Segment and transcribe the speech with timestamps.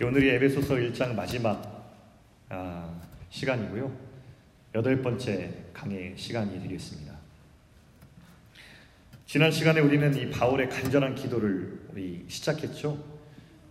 [0.00, 1.92] 오늘이 에베소서 1장 마지막
[2.48, 2.88] 아,
[3.30, 3.92] 시간이고요.
[4.76, 7.16] 여덟 번째 강의 시간이 되겠습니다.
[9.26, 12.96] 지난 시간에 우리는 이 바울의 간절한 기도를 우리 시작했죠.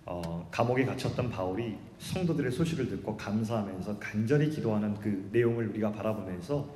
[0.06, 6.76] 어, 감옥에 갇혔던 바울이 성도들의 소식을 듣고 감사하면서 간절히 기도하는 그 내용을 우리가 바라보면서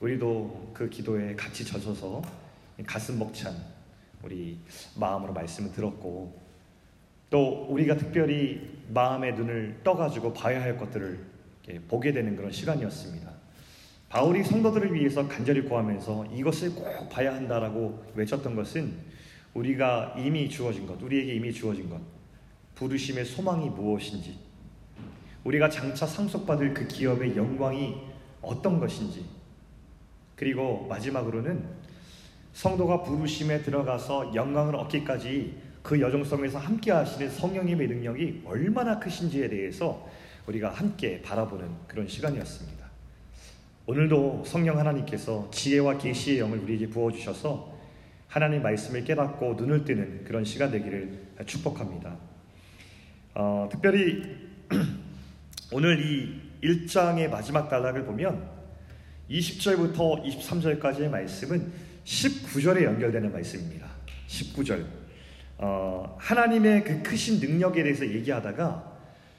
[0.00, 2.22] 우리도 그 기도에 같이 젖어서
[2.86, 3.54] 가슴 벅찬
[4.22, 4.58] 우리
[4.94, 6.45] 마음으로 말씀을 들었고
[7.30, 11.18] 또 우리가 특별히 마음의 눈을 떠가지고 봐야 할 것들을
[11.88, 13.30] 보게 되는 그런 시간이었습니다.
[14.08, 18.94] 바울이 성도들을 위해서 간절히 구하면서 이것을 꼭 봐야 한다라고 외쳤던 것은
[19.54, 22.00] 우리가 이미 주어진 것, 우리에게 이미 주어진 것,
[22.76, 24.38] 부르심의 소망이 무엇인지,
[25.44, 27.96] 우리가 장차 상속받을 그 기업의 영광이
[28.42, 29.24] 어떤 것인지,
[30.36, 31.64] 그리고 마지막으로는
[32.52, 40.10] 성도가 부르심에 들어가서 영광을 얻기까지 그 여정 속에서 함께 하시는 성령님의 능력이 얼마나 크신지에 대해서
[40.48, 42.84] 우리가 함께 바라보는 그런 시간이었습니다.
[43.86, 47.72] 오늘도 성령 하나님께서 지혜와 계시의 영을 우리에게 부어 주셔서
[48.26, 52.16] 하나님 말씀을 깨닫고 눈을 뜨는 그런 시간 되기를 축복합니다.
[53.34, 54.24] 어, 특별히
[55.70, 58.44] 오늘 이 1장의 마지막 단락을 보면
[59.30, 61.72] 20절부터 23절까지의 말씀은
[62.04, 63.86] 19절에 연결되는 말씀입니다.
[64.26, 65.05] 19절.
[65.58, 68.96] 어, 하나님의 그 크신 능력에 대해서 얘기하다가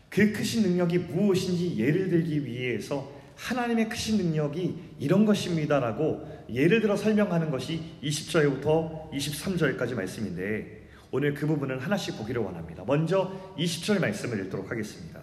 [0.09, 7.51] 그 크신 능력이 무엇인지 예를 들기 위해서 하나님의 크신 능력이 이런 것입니다라고 예를 들어 설명하는
[7.51, 12.83] 것이 20절부터 23절까지 말씀인데 오늘 그 부분을 하나씩 보기를 원합니다.
[12.85, 15.21] 먼저 20절 말씀을 읽도록 하겠습니다.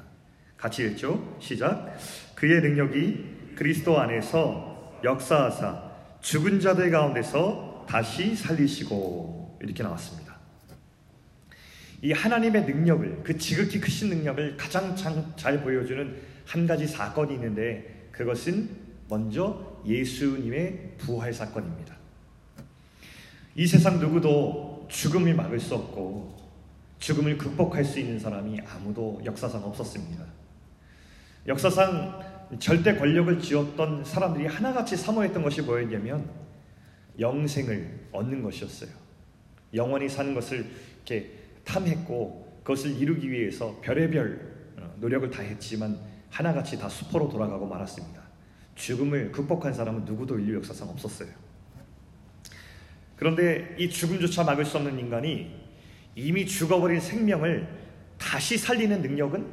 [0.56, 1.36] 같이 읽죠.
[1.40, 1.96] 시작.
[2.34, 10.23] 그의 능력이 그리스도 안에서 역사하사 죽은 자들 가운데서 다시 살리시고 이렇게 나왔습니다.
[12.04, 14.94] 이 하나님의 능력을 그 지극히 크신 능력을 가장
[15.36, 18.68] 잘 보여주는 한 가지 사건이 있는데 그것은
[19.08, 21.96] 먼저 예수님의 부활 사건입니다.
[23.54, 26.36] 이 세상 누구도 죽음을 막을 수 없고
[26.98, 30.26] 죽음을 극복할 수 있는 사람이 아무도 역사상 없었습니다.
[31.46, 32.20] 역사상
[32.58, 36.28] 절대 권력을 쥐었던 사람들이 하나같이 사모했던 것이 뭐였냐면
[37.18, 38.90] 영생을 얻는 것이었어요.
[39.72, 45.98] 영원히 사는 것을 이렇게 탐했고 그것을 이루기 위해서 별의별 어, 노력을 다 했지만
[46.30, 48.22] 하나같이 다 수포로 돌아가고 말았습니다.
[48.74, 51.28] 죽음을 극복한 사람은 누구도 인류 역사상 없었어요.
[53.16, 55.54] 그런데 이 죽음조차 막을 수 없는 인간이
[56.16, 57.68] 이미 죽어버린 생명을
[58.18, 59.46] 다시 살리는 능력은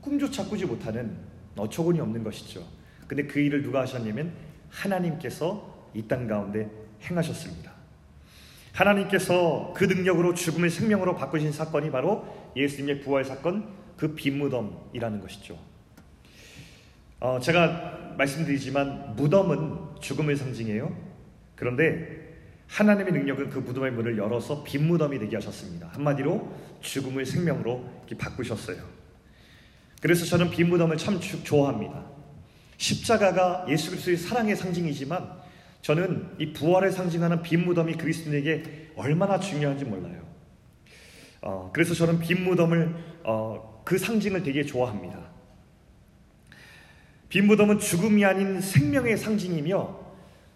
[0.00, 1.16] 꿈조차 꾸지 못하는
[1.56, 2.66] 어처구니 없는 것이죠.
[3.06, 4.32] 근데 그 일을 누가 하셨냐면
[4.68, 6.70] 하나님께서 이 땅 가운데
[7.02, 7.69] 행하셨습니다.
[8.72, 12.26] 하나님께서 그 능력으로 죽음을 생명으로 바꾸신 사건이 바로
[12.56, 15.58] 예수님의 부활 사건, 그 빈무덤이라는 것이죠.
[17.20, 20.96] 어, 제가 말씀드리지만 무덤은 죽음을 상징해요.
[21.54, 22.20] 그런데
[22.68, 25.88] 하나님의 능력은 그 무덤의 문을 열어서 빈무덤이 되게 하셨습니다.
[25.92, 27.84] 한마디로 죽음을 생명으로
[28.16, 28.82] 바꾸셨어요.
[30.00, 32.06] 그래서 저는 빈무덤을 참 좋아합니다.
[32.78, 35.40] 십자가가 예수 그리스도의 사랑의 상징이지만
[35.82, 40.20] 저는 이 부활을 상징하는 빈 무덤이 그리스도인에게 얼마나 중요한지 몰라요.
[41.42, 45.18] 어, 그래서 저는 빈 무덤을 어, 그 상징을 되게 좋아합니다.
[47.28, 50.00] 빈 무덤은 죽음이 아닌 생명의 상징이며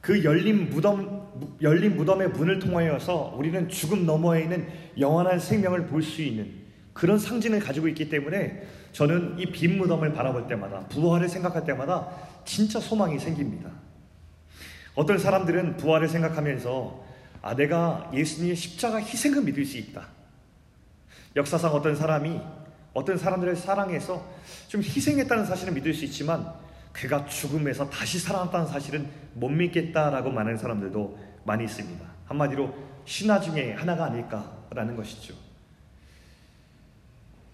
[0.00, 4.68] 그 열린 무덤 열린 무덤의 문을 통하여서 우리는 죽음 너머에 있는
[4.98, 8.62] 영원한 생명을 볼 수 있는 그런 상징을 가지고 있기 때문에
[8.92, 12.08] 저는 이 빈 무덤을 바라볼 때마다 부활을 생각할 때마다
[12.44, 13.70] 진짜 소망이 생깁니다.
[14.94, 17.04] 어떤 사람들은 부활을 생각하면서
[17.42, 20.06] 아, 내가 예수님의 십자가 희생을 믿을 수 있다.
[21.36, 22.40] 역사상 어떤 사람이
[22.94, 24.24] 어떤 사람들을 사랑해서
[24.68, 26.52] 좀 희생했다는 사실은 믿을 수 있지만
[26.92, 32.06] 그가 죽음에서 다시 살아났다는 사실은 못 믿겠다라고 많은 사람들도 많이 있습니다.
[32.26, 32.72] 한마디로
[33.04, 35.34] 신화 중에 하나가 아닐까라는 것이죠.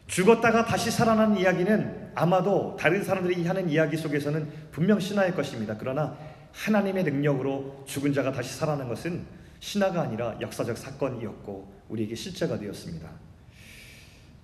[0.07, 5.77] 죽었다가 다시 살아난 이야기는 아마도 다른 사람들이 하는 이야기 속에서는 분명 신화일 것입니다.
[5.79, 6.17] 그러나
[6.53, 9.25] 하나님의 능력으로 죽은 자가 다시 살아난 것은
[9.61, 13.09] 신화가 아니라 역사적 사건이었고 우리에게 실제가 되었습니다.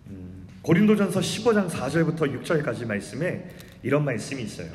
[0.08, 3.48] 음, 고린도전서 15장 4절부터 6절까지 말씀에
[3.82, 4.70] 이런 말씀이 있어요.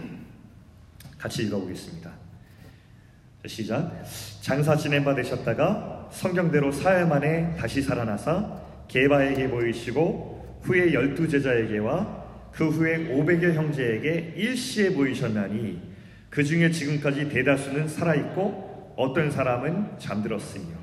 [1.17, 2.11] 같이 읽어보겠습니다.
[3.45, 4.03] 시작.
[4.41, 12.69] 장사 지낸 바 되셨다가 성경대로 사흘 만에 다시 살아나사 게바에게 보이시고 후에 열두 제자에게와 그
[12.69, 15.90] 후에 오백여 형제에게 일시에 보이셨나니
[16.31, 20.75] 그 중에 지금까지 대다수는 살아있고 어떤 사람은 잠들었으며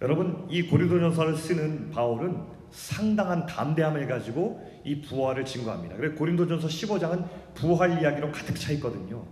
[0.00, 5.96] 여러분 이 고리도전서를 쓰는 바울은 상당한 담대함을 가지고 이 부활을 증거합니다.
[5.96, 9.22] 그래서 고린도전서 15장은 부활 이야기로 가득 차 있거든요.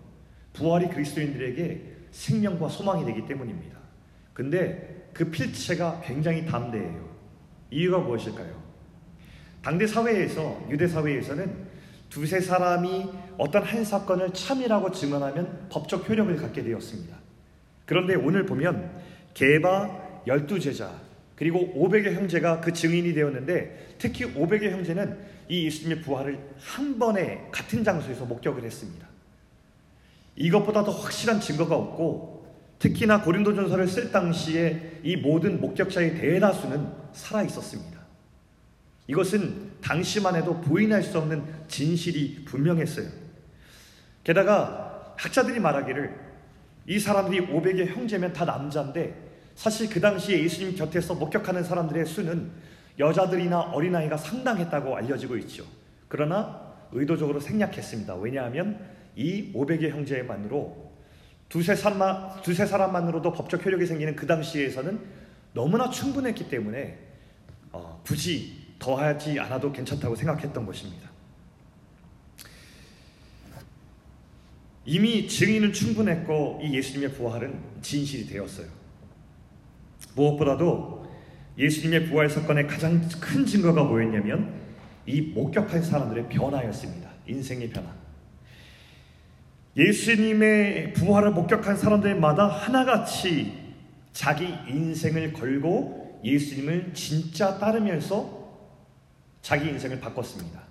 [0.52, 3.78] 부활이 그리스도인들에게 생명과 소망이 되기 때문입니다.
[4.34, 7.08] 근데 그 필체가 굉장히 담대해요.
[7.70, 8.62] 이유가 무엇일까요?
[9.62, 11.68] 당대 사회에서 유대 사회에서는
[12.10, 17.16] 두세 사람이 어떤 한 사건을 참이라고 증언하면 법적 효력을 갖게 되었습니다.
[17.86, 18.90] 그런데 오늘 보면
[19.32, 20.92] 개바 열두 제자
[21.36, 25.18] 그리고 500의 형제가 그 증인이 되었는데 특히 500의 형제는
[25.48, 29.06] 이 예수님의 부활을 한 번에 같은 장소에서 목격을 했습니다.
[30.34, 32.46] 이것보다 더 확실한 증거가 없고
[32.80, 37.98] 특히나 고린도전서를 쓸 당시에 이 모든 목격자의 대다수는 살아 있었습니다.
[39.06, 43.27] 이것은 당시만 해도 부인할 수 없는 진실이 분명했어요.
[44.28, 46.14] 게다가 학자들이 말하기를
[46.86, 49.14] 이 사람들이 500의 형제면 다 남자인데
[49.54, 52.50] 사실 그 당시에 예수님 곁에서 목격하는 사람들의 수는
[52.98, 55.64] 여자들이나 어린아이가 상당했다고 알려지고 있죠.
[56.08, 58.16] 그러나 의도적으로 생략했습니다.
[58.16, 58.78] 왜냐하면
[59.16, 60.92] 이 500의 형제만으로
[61.48, 65.00] 두세, 사람, 두세 사람만으로도 법적 효력이 생기는 그 당시에서는
[65.54, 66.98] 너무나 충분했기 때문에
[67.72, 71.07] 어, 굳이 더하지 않아도 괜찮다고 생각했던 것입니다.
[74.88, 78.66] 이미 증인은 충분했고 이 예수님의 부활은 진실이 되었어요.
[80.14, 81.06] 무엇보다도
[81.58, 84.50] 예수님의 부활 사건의 가장 큰 증거가 뭐였냐면
[85.04, 87.10] 이 목격한 사람들의 변화였습니다.
[87.26, 87.94] 인생의 변화.
[89.76, 93.74] 예수님의 부활을 목격한 사람들마다 하나같이
[94.14, 98.38] 자기 인생을 걸고 예수님을 진짜 따르면서
[99.42, 100.62] 자기 인생을 바꿨습니다.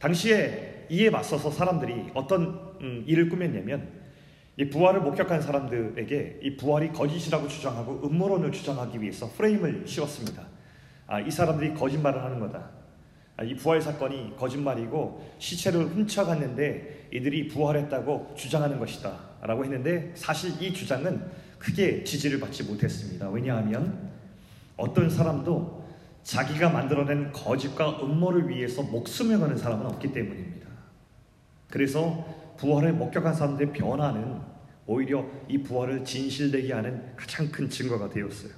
[0.00, 3.88] 당시에 이에 맞서서 사람들이 어떤 음, 일을 꾸몄냐면
[4.56, 10.44] 이 부활을 목격한 사람들에게 이 부활이 거짓이라고 주장하고 음모론을 주장하기 위해서 프레임을 씌웠습니다.
[11.06, 12.70] 아, 이 사람들이 거짓말을 하는 거다.
[13.36, 19.18] 아, 이 부활 사건이 거짓말이고 시체를 훔쳐갔는데 이들이 부활했다고 주장하는 것이다.
[19.42, 21.24] 라고 했는데 사실 이 주장은
[21.58, 23.30] 크게 지지를 받지 못했습니다.
[23.30, 24.10] 왜냐하면
[24.76, 25.88] 어떤 사람도
[26.22, 30.68] 자기가 만들어낸 거짓과 음모를 위해서 목숨을 거는 사람은 없기 때문입니다.
[31.68, 34.38] 그래서 부활을 목격한 사람들의 변화는
[34.86, 38.52] 오히려 이 부활을 진실되게 하는 가장 큰 증거가 되었어요.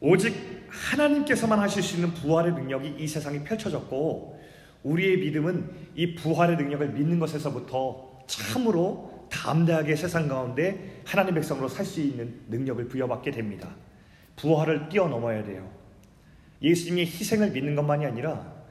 [0.00, 0.34] 오직
[0.68, 4.40] 하나님께서만 하실 수 있는 부활의 능력이 이 세상에 펼쳐졌고
[4.84, 12.00] 우리의 믿음은 이 부활의 능력을 믿는 것에서부터 참으로 담대하게 세상 가운데 하나님 백성으로 살 수
[12.00, 13.74] 있는 능력을 부여받게 됩니다.
[14.36, 15.68] 부활을 뛰어넘어야 돼요.
[16.62, 18.61] 예수님의 희생을 믿는 것만이 아니라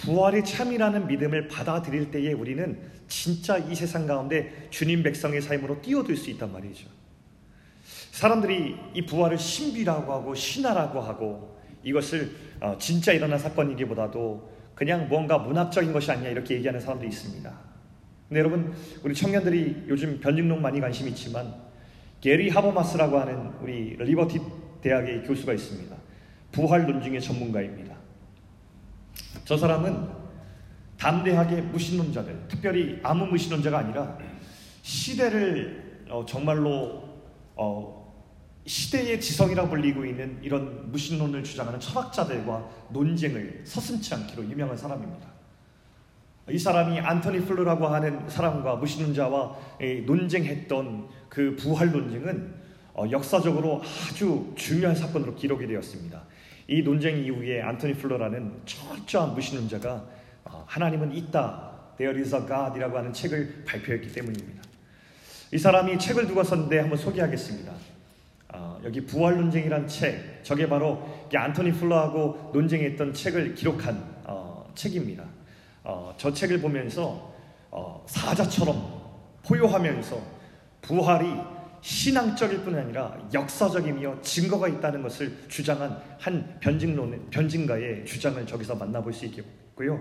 [0.00, 6.30] 부활의 참이라는 믿음을 받아들일 때에 우리는 진짜 이 세상 가운데 주님 백성의 삶으로 뛰어들 수
[6.30, 6.88] 있단 말이죠.
[8.12, 12.30] 사람들이 이 부활을 신비라고 하고 신화라고 하고 이것을
[12.60, 17.52] 어, 진짜 일어난 사건이기보다도 그냥 뭔가 문학적인 것이 아니냐 이렇게 얘기하는 사람도 있습니다.
[18.28, 18.72] 근데 여러분
[19.02, 21.54] 우리 청년들이 요즘 변증론 많이 관심 있지만
[22.20, 24.40] 게리 하버마스라고 하는 우리 리버티
[24.82, 25.96] 대학의 교수가 있습니다.
[26.52, 27.89] 부활 논증의 전문가입니다.
[29.44, 30.08] 저 사람은
[30.98, 34.18] 담대하게 무신론자들, 특별히 아무 무신론자가 아니라
[34.82, 37.08] 시대를 어, 정말로
[37.56, 38.00] 어,
[38.66, 45.28] 시대의 지성이라 불리고 있는 이런 무신론을 주장하는 철학자들과 논쟁을 서슴치 않기로 유명한 사람입니다.
[46.50, 49.56] 이 사람이 안토니 플루라고 하는 사람과 무신론자와
[50.06, 52.54] 논쟁했던 그 부활 논쟁은
[52.94, 56.22] 어, 역사적으로 아주 중요한 사건으로 기록이 되었습니다.
[56.70, 60.04] 이 논쟁 이후에 안토니 플로라는 철저한 무신론자가
[60.44, 64.62] 어, 하나님은 있다, There is a God이라고 하는 책을 발표했기 때문입니다.
[65.52, 67.72] 이 사람이 책을 두고 썼는데 한번 소개하겠습니다.
[68.54, 75.24] 어, 여기 부활 논쟁이란 책, 저게 바로 안토니 플러하고 논쟁했던 책을 기록한 어, 책입니다.
[75.82, 77.34] 어, 저 책을 보면서
[77.72, 79.00] 어, 사자처럼
[79.44, 80.22] 포효하면서
[80.82, 81.34] 부활이
[81.80, 89.26] 신앙적일 뿐 아니라 역사적이며 증거가 있다는 것을 주장한 한 변증론 변증가의 주장을 저기서 만나볼 수
[89.26, 89.98] 있겠고요.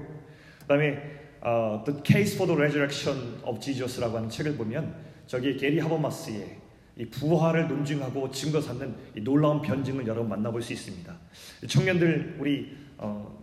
[0.59, 1.01] 그 다음에
[1.41, 4.93] 어, The Case for the Resurrection of Jesus라고 하는 책을 보면
[5.25, 6.57] 저기 게리 하버마스의
[6.98, 11.15] 이 부활을 논증하고 증거 삼는 이 놀라운 변증을 여러분 만나볼 수 있습니다.
[11.67, 13.39] 청년들 우리 어,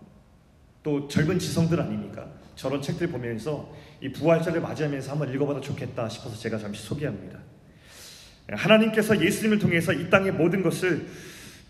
[0.82, 2.28] 또 젊은 지성들 아닙니까?
[2.54, 7.38] 저런 책들 보면서 이 부활절을 맞이하면서 한번 읽어봐도 좋겠다 싶어서 제가 잠시 소개합니다.
[8.48, 11.06] 하나님께서 예수님을 통해서 이 땅의 모든 것을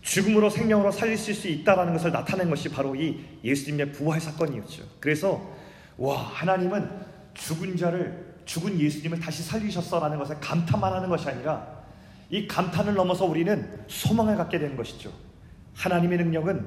[0.01, 4.83] 죽음으로 생명으로 살리실 수 있다라는 것을 나타낸 것이 바로 이 예수님의 부활 사건이었죠.
[4.99, 5.55] 그래서
[5.97, 6.89] 와 하나님은
[7.33, 11.67] 죽은 자를 죽은 예수님을 다시 살리셨어라는 것을 감탄만 하는 것이 아니라
[12.29, 15.11] 이 감탄을 넘어서 우리는 소망을 갖게 되는 것이죠.
[15.75, 16.65] 하나님의 능력은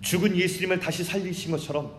[0.00, 1.92] 죽은 예수님을 다시 살리신 것처럼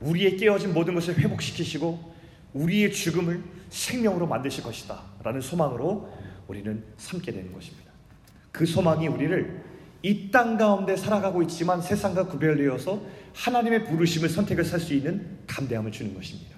[0.00, 2.14] 우리의 깨어진 모든 것을 회복시키시고
[2.54, 5.02] 우리의 죽음을 생명으로 만드실 것이다.
[5.22, 6.08] 라는 소망으로
[6.46, 7.90] 우리는 삼게 되는 것입니다.
[8.52, 9.64] 그 소망이 우리를
[10.02, 13.02] 이 땅 가운데 살아가고 있지만 세상과 구별되어서
[13.34, 16.56] 하나님의 부르심을 선택을 살 수 있는 담대함을 주는 것입니다.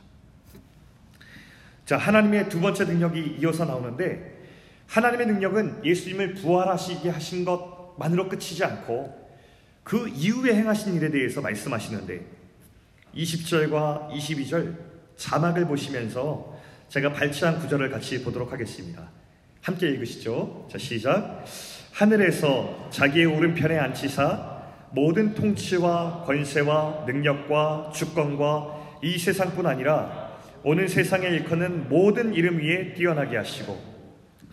[1.86, 4.38] 자, 하나님의 두 번째 능력이 이어서 나오는데
[4.86, 9.18] 하나님의 능력은 예수님을 부활하시게 하신 것만으로 끝이지 않고
[9.82, 12.24] 그 이후에 행하신 일에 대해서 말씀하시는데
[13.14, 14.76] 20절과 22절
[15.16, 16.49] 자막을 보시면서
[16.90, 19.08] 제가 발췌한 구절을 같이 보도록 하겠습니다.
[19.62, 20.66] 함께 읽으시죠.
[20.68, 21.44] 자, 시작.
[21.92, 31.88] 하늘에서 자기의 오른편에 앉히사 모든 통치와 권세와 능력과 주권과 이 세상뿐 아니라 오는 세상에 일컫는
[31.88, 33.80] 모든 이름 위에 뛰어나게 하시고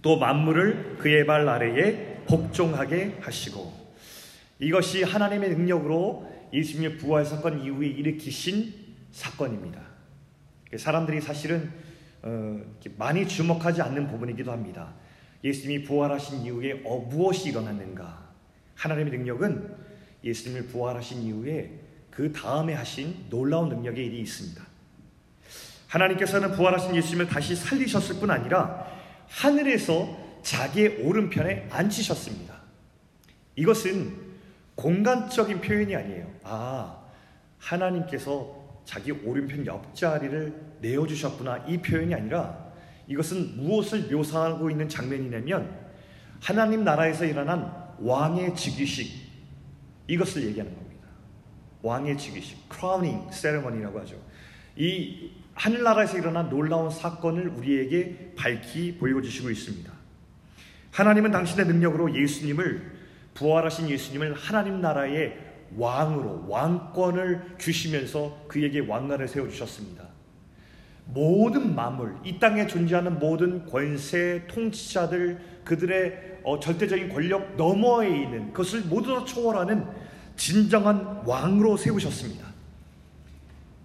[0.04, 3.74] 또 만물을 그의 발 아래에 복종하게 하시고
[4.60, 8.74] 이것이 하나님의 능력으로 예수님의 부활 사건 이후에 일으키신
[9.12, 9.82] 사건입니다.
[10.78, 11.87] 사람들이 사실은
[12.28, 12.62] 어,
[12.98, 14.94] 많이 주목하지 않는 부분이기도 합니다.
[15.46, 18.28] 예수님이 부활하신 이후에 어, 무엇이 일어났는가?
[18.76, 19.76] 하나님의 능력은
[20.26, 21.80] 예수님을 부활하신 이후에
[22.12, 24.62] 그 다음에 하신 놀라운 능력의 일이 있습니다.
[25.88, 28.86] 하나님께서는 부활하신 예수님을 다시 살리셨을 뿐 아니라
[29.30, 32.56] 하늘에서 자기의 오른편에 앉히셨습니다.
[33.56, 34.28] 이것은
[34.76, 36.30] 공간적인 표현이 아니에요.
[36.44, 37.04] 아,
[37.58, 41.66] 하나님께서 자기 오른편 옆자리를 내어주셨구나.
[41.68, 42.68] 이 표현이 아니라
[43.08, 45.88] 이것은 무엇을 묘사하고 있는 장면이냐면
[46.42, 49.28] 하나님 나라에서 일어난 왕의 즉위식
[50.08, 51.08] 이것을 얘기하는 겁니다.
[51.82, 54.16] 왕의 즉위식, 크라우닝 세레머니라고 하죠.
[54.76, 59.92] 이 하늘나라에서 일어난 놀라운 사건을 우리에게 밝히 보여주시고 있습니다.
[60.92, 62.98] 하나님은 당신의 능력으로 예수님을
[63.34, 65.38] 부활하신 예수님을 하나님 나라의
[65.76, 70.07] 왕으로 왕권을 주시면서 그에게 왕관을 세워 주셨습니다.
[71.14, 78.82] 모든 만물, 이 땅에 존재하는 모든 권세, 통치자들, 그들의 어, 절대적인 권력 너머에 있는 그것을
[78.82, 79.86] 모두 다 초월하는
[80.36, 82.46] 진정한 왕으로 세우셨습니다.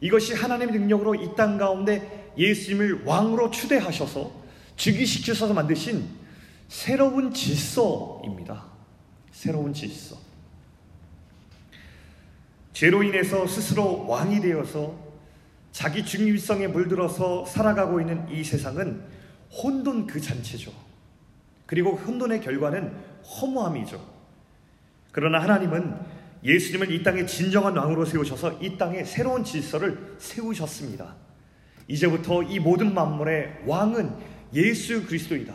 [0.01, 4.31] 이것이 하나님의 능력으로 이 땅 가운데 예수님을 왕으로 추대하셔서
[4.77, 6.09] 즉위시키셔서 만드신
[6.69, 8.65] 새로운 질서입니다.
[9.31, 10.17] 새로운 질서.
[12.73, 14.95] 죄로 인해서 스스로 왕이 되어서
[15.73, 19.03] 자기 중립성에 물들어서 살아가고 있는 이 세상은
[19.51, 20.71] 혼돈 그 잔치죠.
[21.67, 24.01] 그리고 혼돈의 결과는 허무함이죠.
[25.11, 25.97] 그러나 하나님은
[26.45, 31.15] 예수님을 이 땅에 진정한 왕으로 세우셔서 이 땅에 새로운 질서를 세우셨습니다.
[31.89, 34.11] 이제부터 이 모든 만물의 왕은
[34.55, 35.55] 예수 그리스도이다.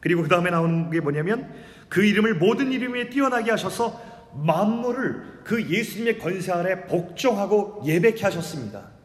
[0.00, 1.52] 그리고 그 다음에 나오는 게 뭐냐면
[1.88, 4.00] 그 이름을 모든 이름에 뛰어나게 하셔서
[4.34, 8.95] 만물을 그 예수님의 권세 아래 복종하고 예배케 하셨습니다.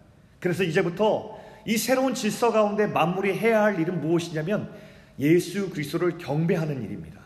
[0.42, 4.70] 그래서 이제부터 이 새로운 질서 가운데 만물이 해야 할 일은 무엇이냐면
[5.20, 7.22] 예수 그리스도를 경배하는 일입니다.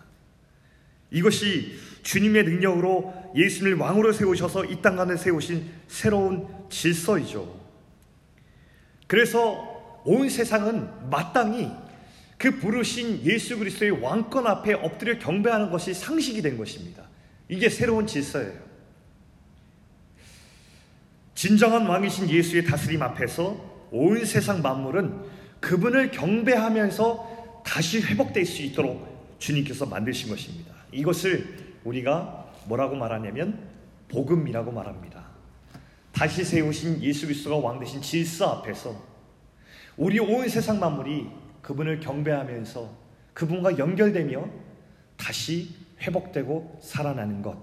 [1.09, 7.59] 이것이 주님의 능력으로 예수님을 왕으로 세우셔서 이 땅 가운데 세우신 새로운 질서이죠.
[9.07, 11.71] 그래서 온 세상은 마땅히
[12.37, 17.03] 그 부르신 예수 그리스도의 왕권 앞에 엎드려 경배하는 것이 상식이 된 것입니다.
[17.47, 18.64] 이게 새로운 질서예요.
[21.35, 23.57] 진정한 왕이신 예수의 다스림 앞에서
[23.91, 25.21] 온 세상 만물은
[25.59, 30.73] 그분을 경배하면서 다시 회복될 수 있도록 주님께서 만드신 것입니다.
[30.93, 33.59] 이것을 우리가 뭐라고 말하냐면
[34.07, 35.25] 복음이라고 말합니다.
[36.13, 38.95] 다시 세우신 예수 그리스도가 왕 되신 질서 앞에서
[39.97, 41.27] 우리 온 세상 만물이
[41.61, 42.89] 그분을 경배하면서
[43.33, 44.47] 그분과 연결되며
[45.17, 47.57] 다시 회복되고 살아나는 것.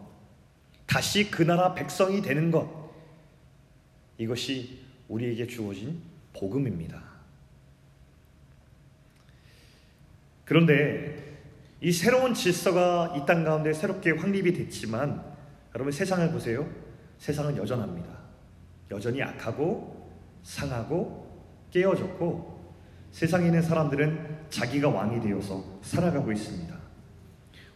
[0.87, 2.82] 다시 그 나라 백성이 되는 것.
[4.23, 6.01] 이것이 우리에게 주어진
[6.33, 7.03] 복음입니다.
[10.45, 11.41] 그런데
[11.81, 15.23] 이 새로운 질서가 이 땅 가운데 새롭게 확립이 됐지만
[15.75, 16.69] 여러분 세상을 보세요.
[17.19, 18.09] 세상은 여전합니다.
[18.91, 20.11] 여전히 악하고
[20.45, 21.29] 상하고
[21.71, 22.75] 깨어졌고
[23.11, 26.79] 세상에 있는 사람들은 자기가 왕이 되어서 살아가고 있습니다.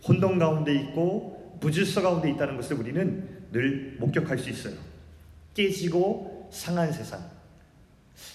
[0.07, 4.75] 혼돈 가운데 있고 무질서 가운데 있다는 것을 우리는 늘 목격할 수 있어요.
[5.55, 7.21] 깨지고 상한 세상.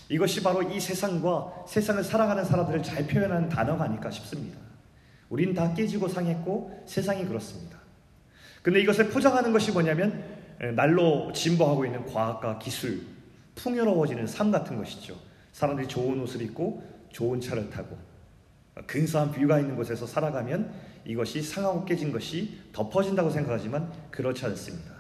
[0.09, 4.59] 이것이 바로 이 세상과 세상을 살아가는 사람들을 잘 표현하는 단어가 아닐까 싶습니다.
[5.29, 7.79] 우리는 다 깨지고 상했고 세상이 그렇습니다.
[8.61, 10.23] 근데 이것을 포장하는 것이 뭐냐면
[10.75, 13.01] 날로 진보하고 있는 과학과 기술,
[13.55, 15.15] 풍요로워지는 삶 같은 것이죠.
[15.53, 17.97] 사람들이 좋은 옷을 입고 좋은 차를 타고
[18.85, 20.71] 근사한 뷰가 있는 곳에서 살아가면
[21.05, 24.91] 이것이 상하고 깨진 것이 덮어진다고 생각하지만 그렇지 않습니다.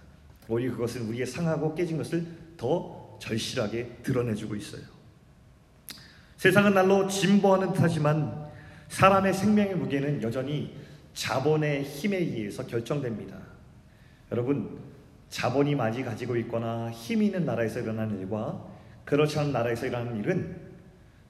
[0.47, 2.25] 오히려 그것은 우리의 상하고 깨진 것을
[2.57, 4.81] 더 절실하게 드러내주고 있어요.
[6.37, 8.49] 세상은 날로 진보하는 듯하지만
[8.89, 10.75] 사람의 생명의 무게는 여전히
[11.13, 13.37] 자본의 힘에 의해서 결정됩니다.
[14.31, 14.79] 여러분,
[15.29, 18.65] 자본이 많이 가지고 있거나 힘이 있는 나라에서 일어나는 일과
[19.05, 20.59] 그렇지 않은 나라에서 일어나는 일은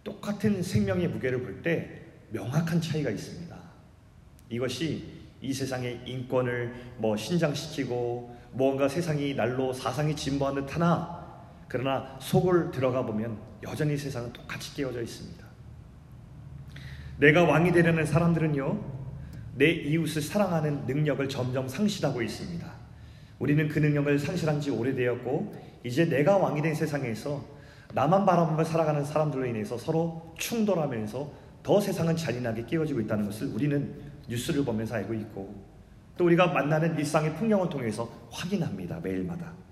[0.04, 3.56] 똑같은 생명의 무게를 볼 때 명확한 차이가 있습니다.
[4.50, 5.04] 이것이
[5.42, 11.21] 이 세상의 인권을 뭐 신장시키고 무언가 세상이 날로 사상이 진보한 듯 하나
[11.72, 15.42] 그러나 속을 들어가 보면 여전히 세상은 똑같이 깨어져 있습니다.
[17.18, 18.78] 내가 왕이 되려는 사람들은요,
[19.56, 22.70] 내 이웃을 사랑하는 능력을 점점 상실하고 있습니다.
[23.40, 27.42] 우리는 그 능력을 상실한 지 오래되었고, 이제 내가 왕이 된 세상에서
[27.94, 31.32] 나만 바라보며 살아가는 사람들로 인해서 서로 충돌하면서
[31.64, 33.96] 더 세상은 잔인하게 깨어지고 있다는 것을 우리는
[34.28, 35.56] 뉴스를 보면서 알고 있고,
[36.18, 39.00] 또 우리가 만나는 일상의 풍경을 통해서 확인합니다.
[39.00, 39.71] 매일마다.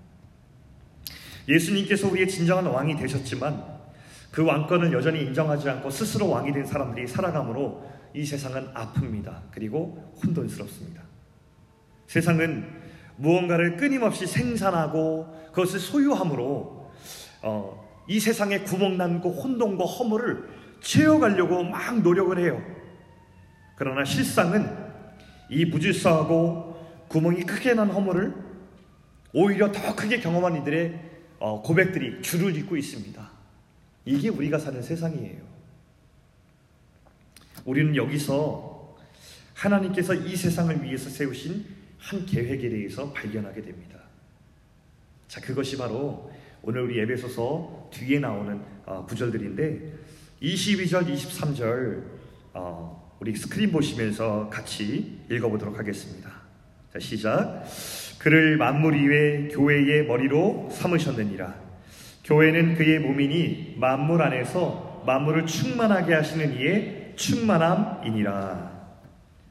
[1.48, 3.80] 예수님께서 우리의 진정한 왕이 되셨지만
[4.30, 9.42] 그 왕권을 여전히 인정하지 않고 스스로 왕이 된 사람들이 살아감으로 이 세상은 아픕니다.
[9.50, 11.02] 그리고 혼돈스럽습니다.
[12.06, 12.66] 세상은
[13.16, 16.90] 무언가를 끊임없이 생산하고 그것을 소유함으로
[17.42, 20.48] 어, 이 세상에 구멍난 그 혼돈과 허물을
[20.80, 22.60] 채워가려고 막 노력을 해요.
[23.76, 24.68] 그러나 실상은
[25.48, 28.34] 이 무질서하고 구멍이 크게 난 허물을
[29.32, 31.08] 오히려 더 크게 경험한 이들의 어,
[31.40, 33.30] 고백들이 줄을 잇고 있습니다.
[34.04, 35.40] 이게 우리가 사는 세상이에요.
[37.64, 38.96] 우리는 여기서
[39.54, 41.64] 하나님께서 이 세상을 위해서 세우신
[41.98, 43.98] 한 계획에 대해서 발견하게 됩니다.
[45.28, 46.30] 자, 그것이 바로
[46.62, 49.92] 오늘 우리 예배소서 뒤에 나오는 어, 구절들인데
[50.42, 52.02] 22절, 23절
[52.54, 56.30] 어, 우리 스크린 보시면서 같이 읽어보도록 하겠습니다.
[56.92, 57.64] 자, 시작.
[58.20, 61.54] 그를 만물 위에 교회의 머리로 삼으셨느니라.
[62.24, 68.72] 교회는 그의 몸이니 만물 안에서 만물을 충만하게 하시는 이의 충만함이니라.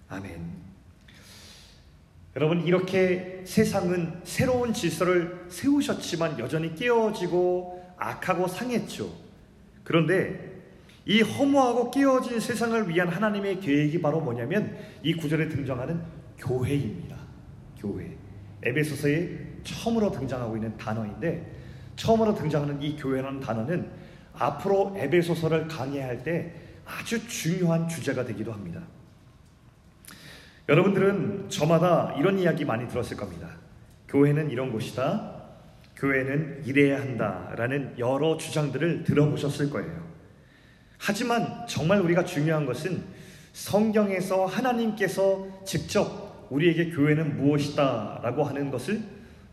[0.10, 0.50] 아멘.
[2.36, 9.12] 여러분 이렇게 세상은 새로운 질서를 세우셨지만 여전히 깨어지고 악하고 상했죠.
[9.84, 10.62] 그런데
[11.08, 16.00] 이 허무하고 깨어진 세상을 위한 하나님의 계획이 바로 뭐냐면 이 구절에 등장하는
[16.38, 17.18] 교회입니다.
[17.80, 18.19] 교회.
[18.64, 19.30] 에베소서에
[19.64, 21.60] 처음으로 등장하고 있는 단어인데
[21.96, 23.90] 처음으로 등장하는 이 교회라는 단어는
[24.34, 26.54] 앞으로 에베소서를 강의할 때
[26.86, 28.82] 아주 중요한 주제가 되기도 합니다.
[30.68, 33.50] 여러분들은 저마다 이런 이야기 많이 들었을 겁니다.
[34.08, 35.40] 교회는 이런 곳이다.
[35.96, 40.08] 교회는 이래야 한다 라는 여러 주장들을 들어보셨을 거예요.
[40.98, 43.04] 하지만 정말 우리가 중요한 것은
[43.54, 49.04] 성경에서 하나님께서 직접 우리에게 교회는 무엇이다 라고 하는 것을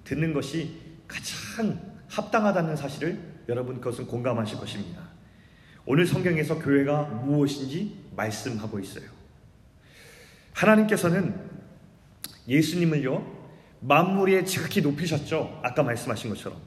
[0.05, 1.79] 듣는 것이 가장
[2.09, 5.03] 합당하다는 사실을 여러분 그것은 공감하실 것입니다.
[5.85, 9.05] 오늘 성경에서 교회가 무엇인지 말씀하고 있어요.
[10.53, 11.35] 하나님께서는
[12.49, 13.37] 예수님을요,
[13.81, 15.61] 만물 위에 지극히 높이셨죠.
[15.63, 16.59] 아까 말씀하신 것처럼.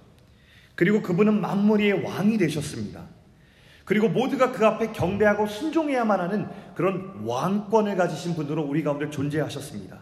[0.76, 3.04] 그리고 그분은 만물 위의 왕이 되셨습니다.
[3.84, 9.99] 그리고 모두가 그 앞에 경배하고 순종해야만 하는 그런 왕권을 가지신 분으로 우리 가운데 존재하셨습니다.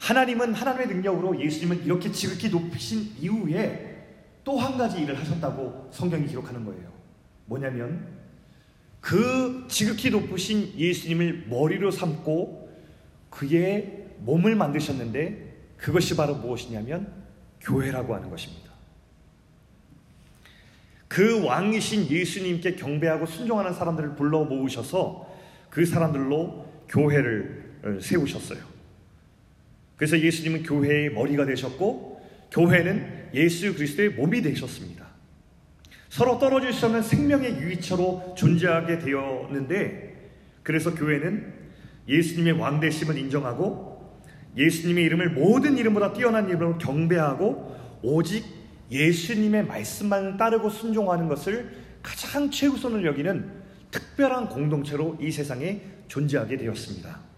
[0.00, 3.86] 하나님은 하나님의 능력으로 예수님을 이렇게 지극히 높이신 이후에
[4.42, 6.90] 또 한 가지 일을 하셨다고 성경이 기록하는 거예요.
[7.44, 8.08] 뭐냐면
[9.00, 12.68] 그 지극히 높으신 예수님을 머리로 삼고
[13.28, 17.12] 그의 몸을 만드셨는데 그것이 바로 무엇이냐면
[17.60, 18.70] 교회라고 하는 것입니다.
[21.08, 25.28] 그 왕이신 예수님께 경배하고 순종하는 사람들을 불러 모으셔서
[25.68, 28.79] 그 사람들로 교회를 세우셨어요.
[30.00, 35.04] 그래서 예수님은 교회의 머리가 되셨고 교회는 예수 그리스도의 몸이 되셨습니다.
[36.08, 40.30] 서로 떨어질 수 없는 생명의 유의처로 존재하게 되었는데
[40.62, 41.52] 그래서 교회는
[42.08, 44.22] 예수님의 왕대심을 인정하고
[44.56, 48.46] 예수님의 이름을 모든 이름보다 뛰어난 이름으로 경배하고 오직
[48.90, 53.52] 예수님의 말씀만 따르고 순종하는 것을 가장 최우선을 여기는
[53.90, 57.29] 특별한 공동체로 이 세상에 존재하게 되었습니다.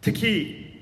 [0.00, 0.80] 특히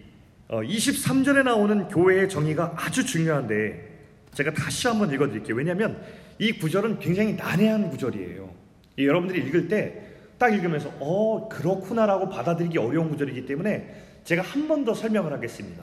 [0.48, 3.88] 23절에 어, 나오는 교회의 정의가 아주 중요한데
[4.34, 5.56] 제가 다시 한번 읽어드릴게요.
[5.56, 6.00] 왜냐하면
[6.38, 8.54] 이 구절은 굉장히 난해한 구절이에요.
[8.98, 14.94] 여러분들이 읽을 때 딱 읽으면서 어 그렇구나라고 받아들이기 어려운 구절이기 때문에 제가 한 번 더
[14.94, 15.82] 설명을 하겠습니다.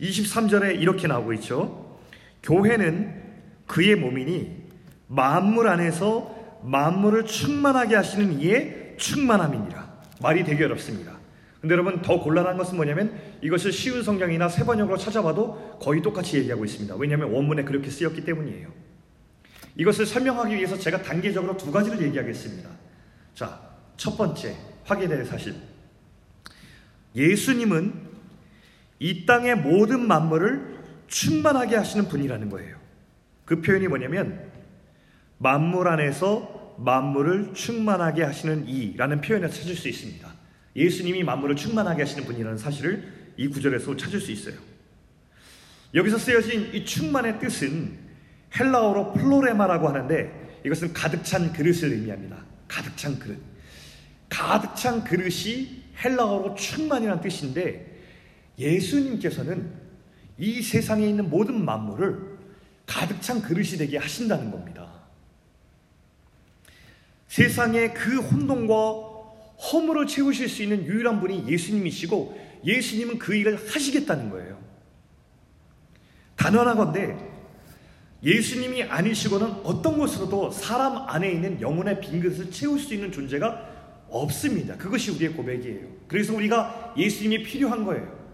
[0.00, 1.98] 23절에 이렇게 나오고 있죠.
[2.42, 3.22] 교회는
[3.66, 4.64] 그의 몸이니
[5.08, 9.94] 만물 안에서 만물을 충만하게 하시는 이의 충만함이니라.
[10.22, 11.13] 말이 되게 어렵습니다.
[11.64, 16.62] 근데 여러분 더 곤란한 것은 뭐냐면 이것을 쉬운 성경이나 세 번역으로 찾아봐도 거의 똑같이 얘기하고
[16.62, 16.94] 있습니다.
[16.96, 18.68] 왜냐하면 원문에 그렇게 쓰였기 때문이에요.
[19.76, 22.68] 이것을 설명하기 위해서 제가 단계적으로 두 가지를 얘기하겠습니다.
[23.34, 23.62] 자,
[23.96, 25.54] 첫 번째 확인될 사실.
[27.16, 27.94] 예수님은
[28.98, 32.76] 이 땅의 모든 만물을 충만하게 하시는 분이라는 거예요.
[33.46, 34.50] 그 표현이 뭐냐면
[35.38, 40.33] 만물 안에서 만물을 충만하게 하시는 이라는 표현을 찾을 수 있습니다.
[40.76, 44.56] 예수님이 만물을 충만하게 하시는 분이라는 사실을 이 구절에서 찾을 수 있어요.
[45.94, 47.98] 여기서 쓰여진 이 충만의 뜻은
[48.58, 52.44] 헬라어로 플로레마라고 하는데 이것은 가득 찬 그릇을 의미합니다.
[52.66, 53.38] 가득 찬 그릇.
[54.28, 58.02] 가득 찬 그릇이 헬라어로 충만이라는 뜻인데
[58.58, 59.72] 예수님께서는
[60.38, 62.34] 이 세상에 있는 모든 만물을
[62.86, 64.92] 가득 찬 그릇이 되게 하신다는 겁니다.
[67.28, 69.13] 세상의 그 혼돈과
[69.58, 74.58] 허물을 채우실 수 있는 유일한 분이 예수님이시고 예수님은 그 일을 하시겠다는 거예요.
[76.36, 77.16] 단언하건대
[78.22, 83.74] 예수님이 아니시고는 어떤 것으로도 사람 안에 있는 영혼의 빈 그릇을 채울 수 있는 존재가
[84.08, 84.76] 없습니다.
[84.76, 85.86] 그것이 우리의 고백이에요.
[86.08, 88.24] 그래서 우리가 예수님이 필요한 거예요.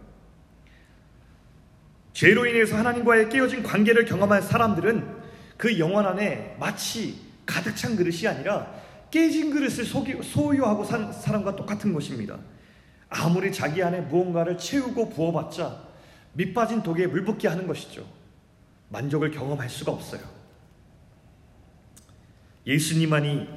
[2.12, 5.20] 죄로 인해서 하나님과의 깨어진 관계를 경험한 사람들은
[5.56, 8.79] 그 영혼 안에 마치 가득 찬 그릇이 아니라
[9.10, 12.38] 깨진 그릇을 소유하고 산 사람과 똑같은 것입니다.
[13.08, 15.82] 아무리 자기 안에 무언가를 채우고 부어봤자
[16.32, 18.06] 밑 빠진 독에 물 붓게 하는 것이죠.
[18.88, 20.20] 만족을 경험할 수가 없어요.
[22.66, 23.48] 예수님만이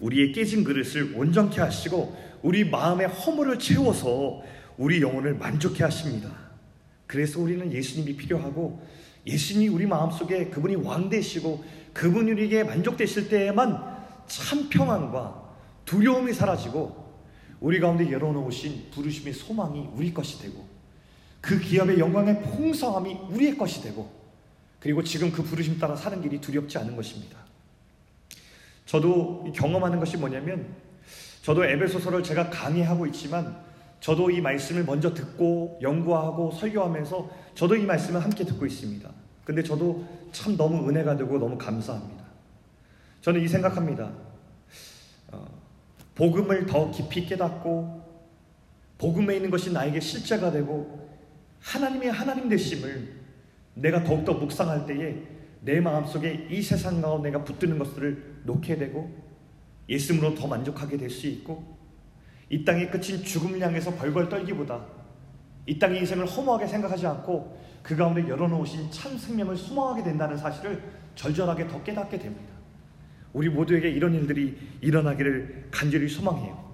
[0.00, 4.42] 우리의 깨진 그릇을 온전케 하시고 우리 마음의 허물을 채워서
[4.78, 6.30] 우리 영혼을 만족케 하십니다.
[7.06, 8.82] 그래서 우리는 예수님이 필요하고
[9.26, 13.91] 예수님이 우리 마음속에 그분이 왕 되시고 그분이 우리에게 만족되실 때에만
[14.32, 15.42] 참 평안과
[15.84, 17.02] 두려움이 사라지고
[17.60, 20.66] 우리 가운데 열어놓으신 부르심의 소망이 우리 것이 되고
[21.42, 24.10] 그 기업의 영광의 풍성함이 우리의 것이 되고
[24.80, 27.36] 그리고 지금 그 부르심 따라 사는 길이 두렵지 않은 것입니다.
[28.86, 30.74] 저도 경험하는 것이 뭐냐면
[31.42, 33.60] 저도 에베소서를 제가 강의하고 있지만
[34.00, 39.08] 저도 이 말씀을 먼저 듣고 연구하고 설교하면서 저도 이 말씀을 함께 듣고 있습니다.
[39.44, 42.21] 근데 저도 참 너무 은혜가 되고 너무 감사합니다.
[43.22, 44.12] 저는 이 생각합니다.
[45.30, 45.46] 어,
[46.14, 48.02] 복음을 더 깊이 깨닫고
[48.98, 51.08] 복음에 있는 것이 나에게 실제가 되고
[51.60, 53.22] 하나님의 하나님 되심을
[53.74, 55.22] 내가 더욱더 묵상할 때에
[55.60, 59.10] 내 마음속에 이 세상 가운데 내가 붙드는 것들을 놓게 되고
[59.88, 61.80] 예수님으로 더 만족하게 될 수 있고
[62.50, 64.84] 이 땅의 끝인 죽음을 향해서 벌벌 떨기보다
[65.66, 70.82] 이 땅의 인생을 허무하게 생각하지 않고 그 가운데 열어놓으신 참 생명을 소망하게 된다는 사실을
[71.14, 72.51] 절절하게 더 깨닫게 됩니다.
[73.32, 76.72] 우리 모두에게 이런 일들이 일어나기를 간절히 소망해요.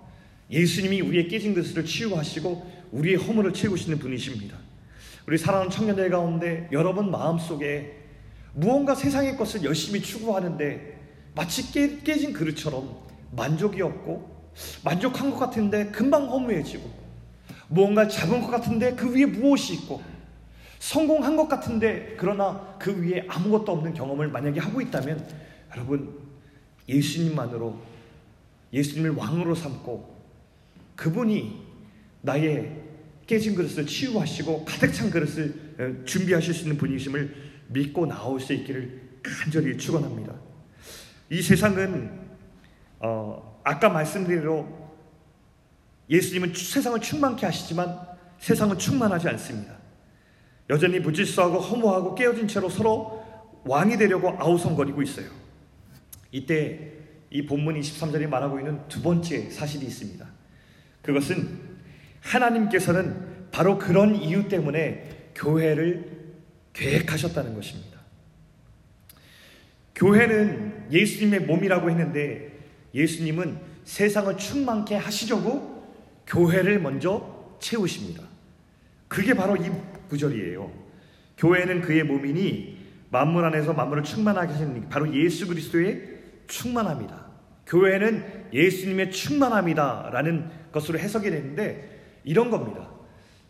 [0.50, 4.56] 예수님이 우리의 깨진 것을 치유하시고 우리의 허물을 채우시는 분이십니다.
[5.26, 7.98] 우리 사랑하는 청년들 가운데 여러분 마음속에
[8.54, 10.98] 무언가 세상의 것을 열심히 추구하는데
[11.34, 12.98] 마치 깨, 깨진 그릇처럼
[13.32, 16.90] 만족이 없고 만족한 것 같은데 금방 허무해지고
[17.68, 20.02] 무언가 잡은 것 같은데 그 위에 무엇이 있고
[20.78, 25.28] 성공한 것 같은데 그러나 그 위에 아무것도 없는 경험을 만약에 하고 있다면
[25.72, 26.27] 여러분
[26.88, 27.78] 예수님만으로
[28.72, 30.16] 예수님을 왕으로 삼고
[30.96, 31.66] 그분이
[32.22, 32.82] 나의
[33.26, 37.34] 깨진 그릇을 치유하시고 가득 찬 그릇을 어, 준비하실 수 있는 분이심을
[37.68, 40.34] 믿고 나올 수 있기를 간절히 축원합니다.
[41.30, 42.10] 이 세상은
[43.00, 44.66] 어, 아까 말씀드린 대로
[46.08, 48.00] 예수님은 세상을 충만케 하시지만
[48.38, 49.76] 세상은 충만하지 않습니다.
[50.70, 53.24] 여전히 무질서하고 허무하고 깨어진 채로 서로
[53.64, 55.28] 왕이 되려고 아우성거리고 있어요.
[56.30, 56.92] 이때
[57.30, 60.26] 이 본문 23절이 말하고 있는 두 번째 사실이 있습니다.
[61.02, 61.58] 그것은
[62.20, 66.18] 하나님께서는 바로 그런 이유 때문에 교회를
[66.72, 67.98] 계획하셨다는 것입니다.
[69.94, 72.56] 교회는 예수님의 몸이라고 했는데
[72.94, 75.88] 예수님은 세상을 충만케 하시려고
[76.26, 78.22] 교회를 먼저 채우십니다.
[79.08, 79.70] 그게 바로 이
[80.08, 80.70] 구절이에요.
[81.38, 82.78] 교회는 그의 몸이니
[83.10, 86.17] 만물 안에서 만물을 충만하게 하시는 바로 예수 그리스도의
[86.48, 87.28] 충만합니다.
[87.66, 92.88] 교회는 예수님의 충만함이다라는 것으로 해석이 되는데 이런 겁니다.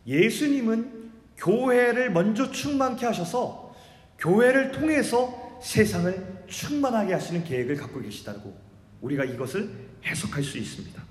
[0.06, 3.74] 예수님은 교회를 먼저 충만케 하셔서
[4.18, 8.56] 교회를 통해서 세상을 충만하게 하시는 계획을 갖고 계시다고
[9.00, 9.70] 우리가 이것을
[10.04, 11.02] 해석할 수 있습니다.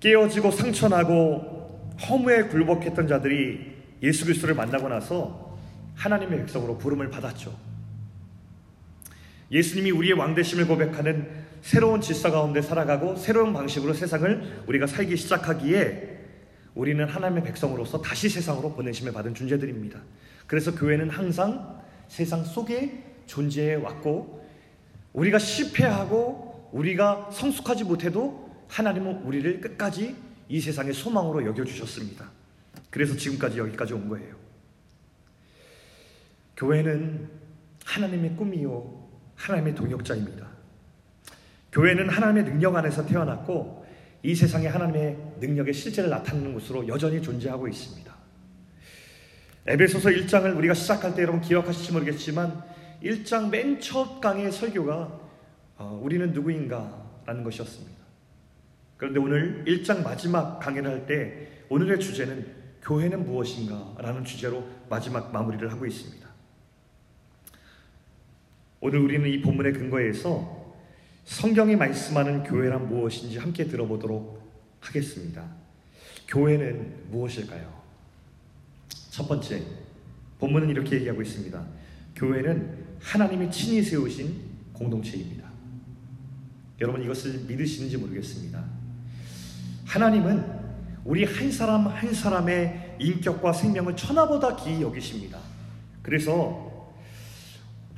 [0.00, 5.49] 깨어지고 상처나고 허무에 굴복했던 자들이 예수 그리스도를 만나고 나서
[6.00, 7.56] 하나님의 백성으로 부름을 받았죠.
[9.50, 11.28] 예수님이 우리의 왕대심을 고백하는
[11.60, 16.18] 새로운 질서 가운데 살아가고 새로운 방식으로 세상을 우리가 살기 시작하기에
[16.74, 20.00] 우리는 하나님의 백성으로서 다시 세상으로 보내심을 받은 존재들입니다.
[20.46, 24.42] 그래서 교회는 항상 세상 속에 존재해 왔고
[25.12, 30.16] 우리가 실패하고 우리가 성숙하지 못해도 하나님은 우리를 끝까지
[30.48, 32.30] 이 세상의 소망으로 여겨주셨습니다.
[32.88, 34.39] 그래서 지금까지 여기까지 온 거예요.
[36.60, 37.26] 교회는
[37.86, 39.08] 하나님의 꿈이요.
[39.34, 40.46] 하나님의 동역자입니다.
[41.72, 43.86] 교회는 하나님의 능력 안에서 태어났고
[44.22, 48.14] 이 세상에 하나님의 능력의 실제를 나타내는 곳으로 여전히 존재하고 있습니다.
[49.68, 52.62] 에베소서 1장을 우리가 시작할 때 여러분 기억하실지 모르겠지만
[53.02, 55.18] 1장 맨 첫 강의 설교가
[55.78, 57.98] 어, 우리는 누구인가 라는 것이었습니다.
[58.98, 65.72] 그런데 오늘 1장 마지막 강의를 할 때 오늘의 주제는 교회는 무엇인가 라는 주제로 마지막 마무리를
[65.72, 66.29] 하고 있습니다.
[68.82, 70.74] 오늘 우리는 이 본문의 근거에서
[71.24, 74.40] 성경이 말씀하는 교회란 무엇인지 함께 들어보도록
[74.80, 75.44] 하겠습니다.
[76.26, 77.80] 교회는 무엇일까요?
[79.10, 79.62] 첫 번째,
[80.38, 81.62] 본문은 이렇게 얘기하고 있습니다.
[82.16, 84.40] 교회는 하나님이 친히 세우신
[84.72, 85.50] 공동체입니다.
[86.80, 88.64] 여러분 이것을 믿으시는지 모르겠습니다.
[89.84, 90.60] 하나님은
[91.04, 95.38] 우리 한 사람 한 사람의 인격과 생명을 천하보다 기히 여기십니다.
[96.02, 96.69] 그래서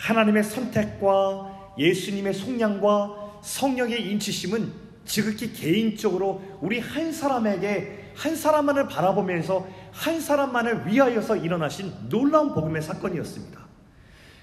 [0.03, 4.73] 하나님의 선택과 예수님의 속량과 성령의 인치심은
[5.05, 13.61] 지극히 개인적으로 우리 한 사람에게 한 사람만을 바라보면서 한 사람만을 위하여서 일어나신 놀라운 복음의 사건이었습니다.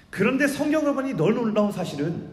[0.08, 2.28] 그런데 성경을 보니 더 놀라운 사실은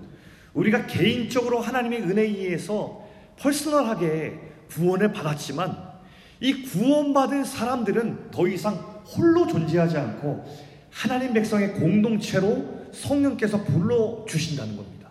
[0.53, 3.05] 우리가 개인적으로 하나님의 은혜에 의해서
[3.39, 5.77] 퍼스널하게 구원을 받았지만
[6.39, 10.45] 이 구원받은 사람들은 더 이상 홀로 존재하지 않고
[10.89, 15.09] 하나님 백성의 공동체로 성령께서 불러주신다는 겁니다.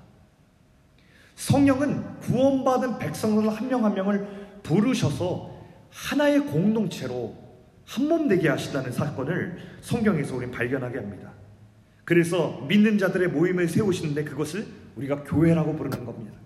[1.37, 4.27] 성령은 구원받은 백성들 한 명 한 명을
[4.63, 5.55] 부르셔서
[5.91, 7.37] 하나의 공동체로
[7.87, 11.33] 한 몸 되게 하신다는 사건을 성경에서 우리 발견하게 합니다.
[12.05, 16.37] 그래서 믿는 자들의 모임을 세우시는데 그것을 우리가 교회라고 부르는 겁니다.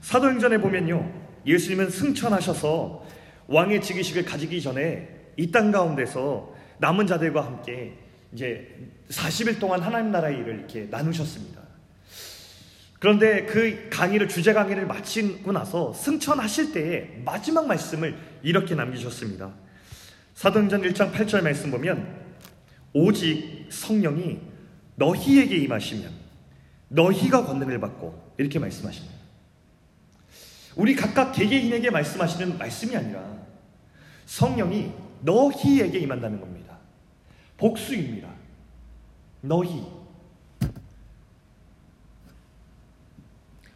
[0.00, 1.10] 사도행전에 보면요.
[1.46, 3.04] 예수님은 승천하셔서
[3.48, 7.96] 왕의 즉위식을 가지기 전에 이 땅 가운데서 남은 자들과 함께
[8.32, 8.66] 이제
[9.10, 11.60] 40일 동안 하나님 나라의 일을 이렇게 나누셨습니다.
[12.98, 19.52] 그런데 그 강의를 주제 강의를 마치고 나서 승천하실 때에 마지막 말씀을 이렇게 남기셨습니다.
[20.34, 22.22] 사도행전 1장 8절 말씀 보면
[22.92, 24.38] 오직 성령이
[24.96, 26.10] 너희에게 임하시면
[26.88, 29.14] 너희가 권능을 받고 이렇게 말씀하십니다.
[30.76, 33.22] 우리 각각 개개인에게 말씀하시는 말씀이 아니라
[34.26, 34.92] 성령이
[35.22, 36.51] 너희에게 임한다는 겁니다.
[37.62, 38.28] 복수입니다.
[39.40, 39.84] 너희.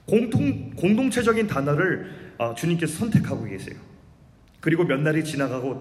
[0.04, 3.78] 공통, 공동체적인 단어를 어, 주님께서 선택하고 계세요.
[4.60, 5.80] 그리고 몇 날이 지나가고,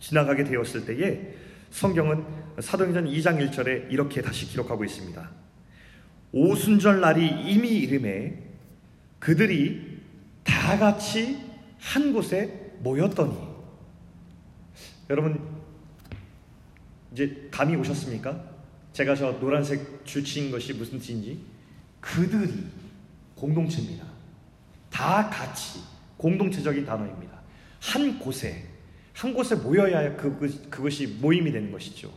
[0.00, 1.34] 지나가게 되었을 때에
[1.70, 2.24] 성경은
[2.60, 5.30] 사도행전 2장 1절에 이렇게 다시 기록하고 있습니다.
[6.32, 8.42] 오순절 날이 이미 이름에
[9.18, 10.00] 그들이
[10.42, 11.38] 다 같이
[11.78, 13.36] 한 곳에 모였더니
[15.10, 15.53] 여러분
[17.14, 18.44] 이제 감이 오셨습니까?
[18.92, 21.38] 제가 저 노란색 줄치인 것이 무슨 뜻인지
[22.00, 22.52] 그들이
[23.36, 24.04] 공동체입니다.
[24.90, 25.80] 다 같이
[26.16, 27.40] 공동체적인 단어입니다.
[27.80, 28.64] 한 곳에
[29.12, 32.12] 한 곳에 모여야 그, 그, 그것이 모임이 되는 것이죠.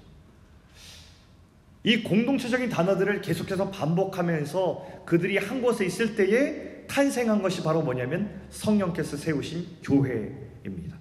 [1.83, 9.15] 이 공동체적인 단어들을 계속해서 반복하면서 그들이 한 곳에 있을 때에 탄생한 것이 바로 뭐냐면 성령께서
[9.15, 10.97] 세우신 교회입니다.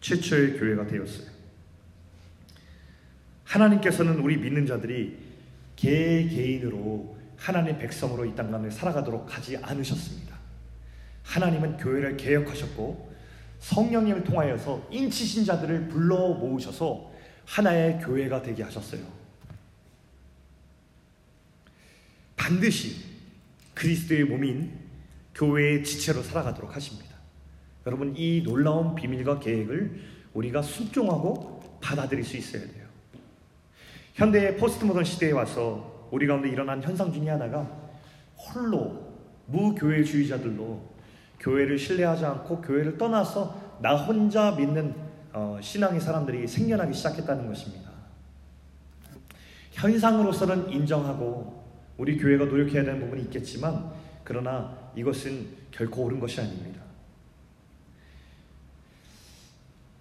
[0.00, 1.35] 최초의 교회가 되었어요.
[3.46, 5.16] 하나님께서는 우리 믿는 자들이
[5.76, 10.36] 개개인으로 하나님 백성으로 이 땅 가운데 살아가도록 하지 않으셨습니다.
[11.22, 13.14] 하나님은 교회를 개혁하셨고
[13.58, 17.10] 성령님을 통하여서 인치신 자들을 불러 모으셔서
[17.46, 19.00] 하나의 교회가 되게 하셨어요.
[22.36, 22.96] 반드시
[23.74, 24.72] 그리스도의 몸인
[25.34, 27.14] 교회의 지체로 살아가도록 하십니다.
[27.86, 30.00] 여러분 이 놀라운 비밀과 계획을
[30.34, 32.85] 우리가 순종하고 받아들일 수 있어야 돼요.
[34.16, 37.70] 현대의 포스트 모던 시대에 와서 우리 가운데 일어난 현상 중에 하나가
[38.34, 40.96] 홀로 무교회주의자들로
[41.38, 44.94] 교회를 신뢰하지 않고 교회를 떠나서 나 혼자 믿는
[45.34, 47.90] 어, 신앙의 사람들이 생겨나기 시작했다는 것입니다.
[49.72, 51.66] 현상으로서는 인정하고
[51.98, 53.92] 우리 교회가 노력해야 되는 부분이 있겠지만
[54.24, 56.80] 그러나 이것은 결코 옳은 것이 아닙니다.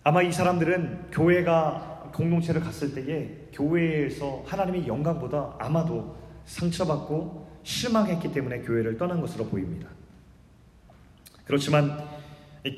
[0.05, 8.97] 아마 이 사람들은 교회가 공동체를 갔을 때에 교회에서 하나님의 영광보다 아마도 상처받고 실망했기 때문에 교회를
[8.97, 9.89] 떠난 것으로 보입니다.
[11.45, 11.99] 그렇지만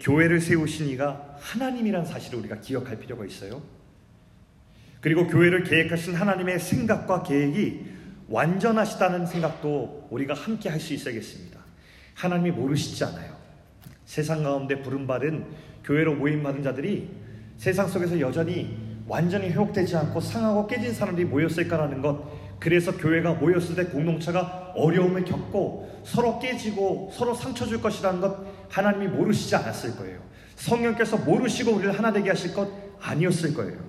[0.02, 3.62] 교회를 세우신 이가 하나님이란 사실을 우리가 기억할 필요가 있어요.
[5.02, 7.86] 그리고 교회를 계획하신 하나님의 생각과 계획이
[8.28, 11.60] 완전하시다는 생각도 우리가 함께 할 수 있어야겠습니다.
[12.16, 13.38] 하나님이 모르시지 않아요.
[14.06, 15.46] 세상 가운데 부름받은
[15.84, 17.10] 교회로 모임받은 자들이
[17.58, 23.86] 세상 속에서 여전히 완전히 회복되지 않고 상하고 깨진 사람들이 모였을까라는 것 그래서 교회가 모였을 때
[23.86, 28.38] 공동체가 어려움을 겪고 서로 깨지고 서로 상처 줄 것이라는 것
[28.70, 30.20] 하나님이 모르시지 않았을 거예요.
[30.56, 32.68] 성령께서 모르시고 우리를 하나 되게 하실 것
[33.00, 33.80] 아니었을 거예요.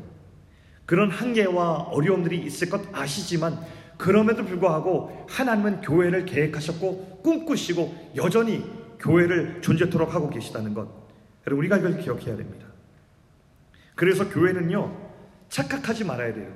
[0.84, 3.58] 그런 한계와 어려움들이 있을 것 아시지만
[3.96, 8.64] 그럼에도 불구하고 하나님은 교회를 계획하셨고 꿈꾸시고 여전히
[9.00, 10.88] 교회를 존재토록 하고 계시다는 것.
[11.50, 12.66] 우리가 이걸 기억해야 됩니다.
[13.94, 15.07] 그래서 교회는요
[15.48, 16.52] 착각하지 말아야 돼요.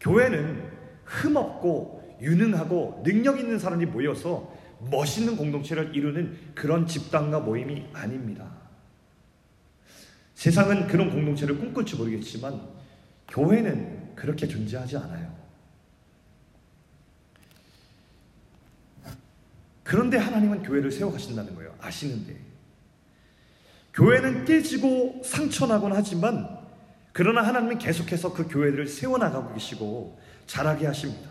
[0.00, 0.70] 교회는
[1.04, 4.52] 흠없고 유능하고 능력 있는 사람이 모여서
[4.90, 8.50] 멋있는 공동체를 이루는 그런 집단과 모임이 아닙니다.
[10.34, 12.60] 세상은 그런 공동체를 꿈꿀지 모르겠지만
[13.28, 15.34] 교회는 그렇게 존재하지 않아요.
[19.82, 21.74] 그런데 하나님은 교회를 세워가신다는 거예요.
[21.80, 22.36] 아시는데.
[23.94, 26.55] 교회는 깨지고 상처나곤 하지만
[27.16, 31.30] 그러나 하나님은 계속해서 그 교회들을 세워나가고 계시고 자라게 하십니다.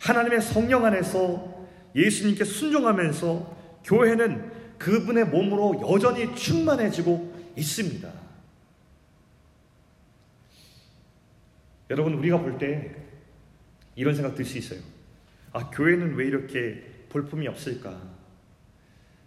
[0.00, 8.10] 하나님의 성령 안에서 예수님께 순종하면서 교회는 그분의 몸으로 여전히 충만해지고 있습니다.
[11.90, 12.96] 여러분, 우리가 볼 때
[13.94, 14.80] 이런 생각 들 수 있어요.
[15.52, 18.00] 아, 교회는 왜 이렇게 볼품이 없을까?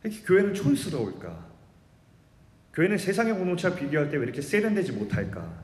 [0.03, 1.44] 이렇게 교회는 촌스러울까?
[2.75, 5.63] 교회는 세상의 공동체와 비교할 때 왜 이렇게 세련되지 못할까?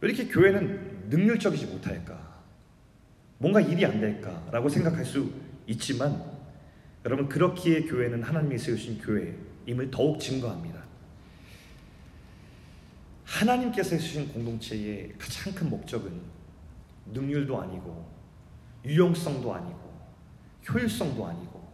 [0.00, 2.40] 왜 이렇게 교회는 능률적이지 못할까?
[3.38, 5.30] 뭔가 일이 안 될까 라고 생각할 수
[5.66, 6.24] 있지만
[7.04, 10.80] 여러분 그렇기에 교회는 하나님이 세우신 교회임을 더욱 증거합니다.
[13.24, 16.12] 하나님께서 세우신 공동체의 가장 큰 목적은
[17.12, 18.10] 능률도 아니고
[18.84, 19.90] 유용성도 아니고
[20.68, 21.68] 효율성도 아니고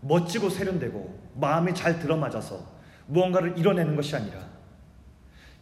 [0.00, 2.64] 멋지고 세련되고 마음에 잘 들어맞아서
[3.06, 4.48] 무언가를 이뤄내는 것이 아니라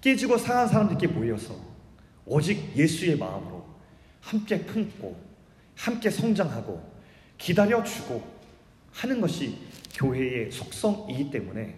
[0.01, 1.55] 깨지고 상한 사람들께 모여서
[2.25, 3.65] 오직 예수의 마음으로
[4.21, 5.17] 함께 품고
[5.77, 6.97] 함께 성장하고
[7.39, 8.23] 기다려주고
[8.93, 9.59] 하는 것이
[9.95, 11.77] 교회의 속성이기 때문에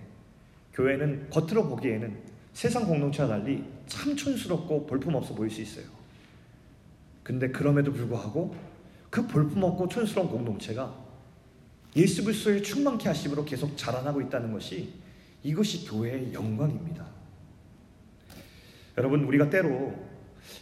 [0.72, 2.16] 교회는 겉으로 보기에는
[2.52, 5.84] 세상 공동체와 달리 참 촌스럽고 볼품없어 보일 수 있어요.
[7.22, 8.54] 근데 그럼에도 불구하고
[9.10, 11.07] 그 볼품없고 촌스러운 공동체가
[11.96, 14.92] 예수 그리스도의 충만케 하심으로 계속 자라나고 있다는 것이
[15.42, 17.06] 이것이 교회의 영광입니다.
[18.96, 19.94] 여러분 우리가 때로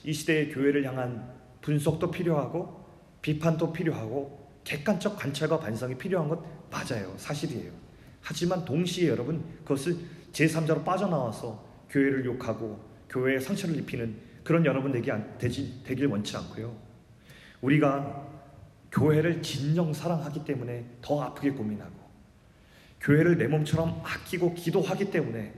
[0.05, 2.85] 이 시대의 교회를 향한 분석도 필요하고
[3.23, 7.15] 비판도 필요하고 객관적 관찰과 반성이 필요한 것 맞아요.
[7.17, 7.73] 사실이에요.
[8.21, 9.97] 하지만 동시에 여러분 그것을
[10.33, 15.11] 제3자로 빠져나와서 교회를 욕하고 교회에 상처를 입히는 그런 여러분 되기,
[15.85, 16.77] 되길 원치 않고요.
[17.63, 18.36] 우리가
[18.97, 21.93] 교회를 진정 사랑하기 때문에 더 아프게 고민하고
[23.01, 25.53] 교회를 내 몸처럼 아끼고 기도하기 때문에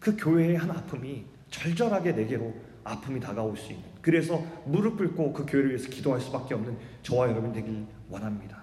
[0.00, 5.70] 그 교회의 한 아픔이 절절하게 내게로 아픔이 다가올 수 있는 그래서 무릎 꿇고 그 교회를
[5.70, 8.60] 위해서 기도할 수밖에 없는 저와 여러분 되길 원합니다.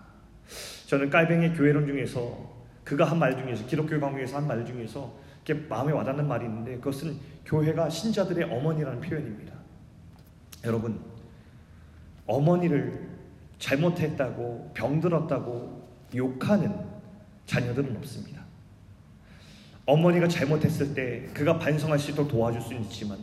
[0.88, 5.14] 저는 깔뱅이 교회론 중에서 그가 한 말 중에서 기독교 강의에서 한 말 중에서
[5.46, 9.54] 이렇게 마음에 와닿는 말이 있는데 그것은 교회가 신자들의 어머니라는 표현입니다.
[10.66, 11.00] 여러분
[12.26, 13.07] 어머니를
[13.60, 16.74] 잘못했다고 병들었다고 욕하는
[17.46, 18.46] 자녀들은 없습니다.
[19.86, 23.18] 어머니가 잘못했을 때 그가 반성할 수 있도록 도와줄 수는 있지만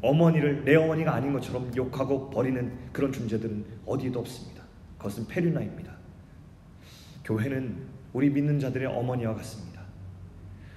[0.00, 4.62] 어머니를 내 어머니가 아닌 것처럼 욕하고 버리는 그런 존재들은 어디에도 없습니다.
[4.96, 5.92] 그것은 페류나입니다.
[7.24, 9.82] 교회는 우리 믿는 자들의 어머니와 같습니다.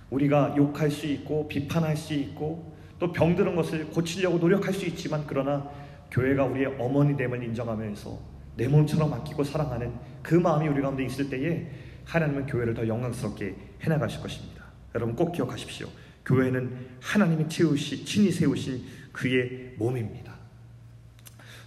[0.09, 5.69] 우리가 욕할 수 있고 비판할 수 있고 또 병드는 것을 고치려고 노력할 수 있지만 그러나
[6.09, 8.30] 교회가 우리의 어머니 됨을 인정하면서
[8.61, 9.91] 내 몸처럼 아끼고 사랑하는
[10.21, 11.65] 그 마음이 우리 가운데 있을 때에
[12.05, 14.65] 하나님은 교회를 더 영광스럽게 해나가실 것입니다.
[14.93, 15.87] 여러분 꼭 기억하십시오.
[16.23, 20.35] 교회는 하나님이 채우시, 친히 세우신 그의 몸입니다.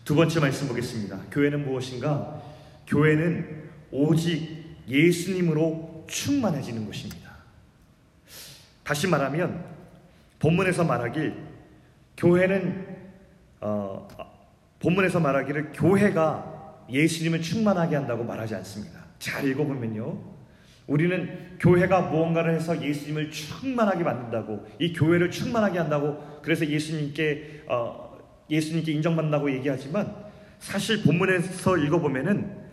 [0.05, 1.19] 두 번째 말씀 보겠습니다.
[1.33, 2.41] 교회는 무엇인가?
[2.87, 7.29] 교회는 오직 예수님으로 충만해지는 것입니다.
[8.85, 9.65] 다시 말하면
[10.39, 11.35] 본문에서 말하길
[12.17, 12.87] 교회는
[13.63, 14.07] 어,
[14.79, 16.54] 본문에서 말하기를 교회가
[16.91, 19.05] 예수님을 충만하게 한다고 말하지 않습니다.
[19.19, 20.35] 잘 읽어보면요.
[20.87, 28.19] 우리는 교회가 무언가를 해서 예수님을 충만하게 만든다고 이 교회를 충만하게 한다고 그래서 예수님께 어,
[28.51, 30.15] 예수님께 인정받는다고 얘기하지만
[30.59, 32.65] 사실 본문에서 읽어보면은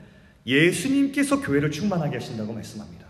[0.45, 3.05] 예수님께서 교회를 충만하게 하신다고 말씀합니다.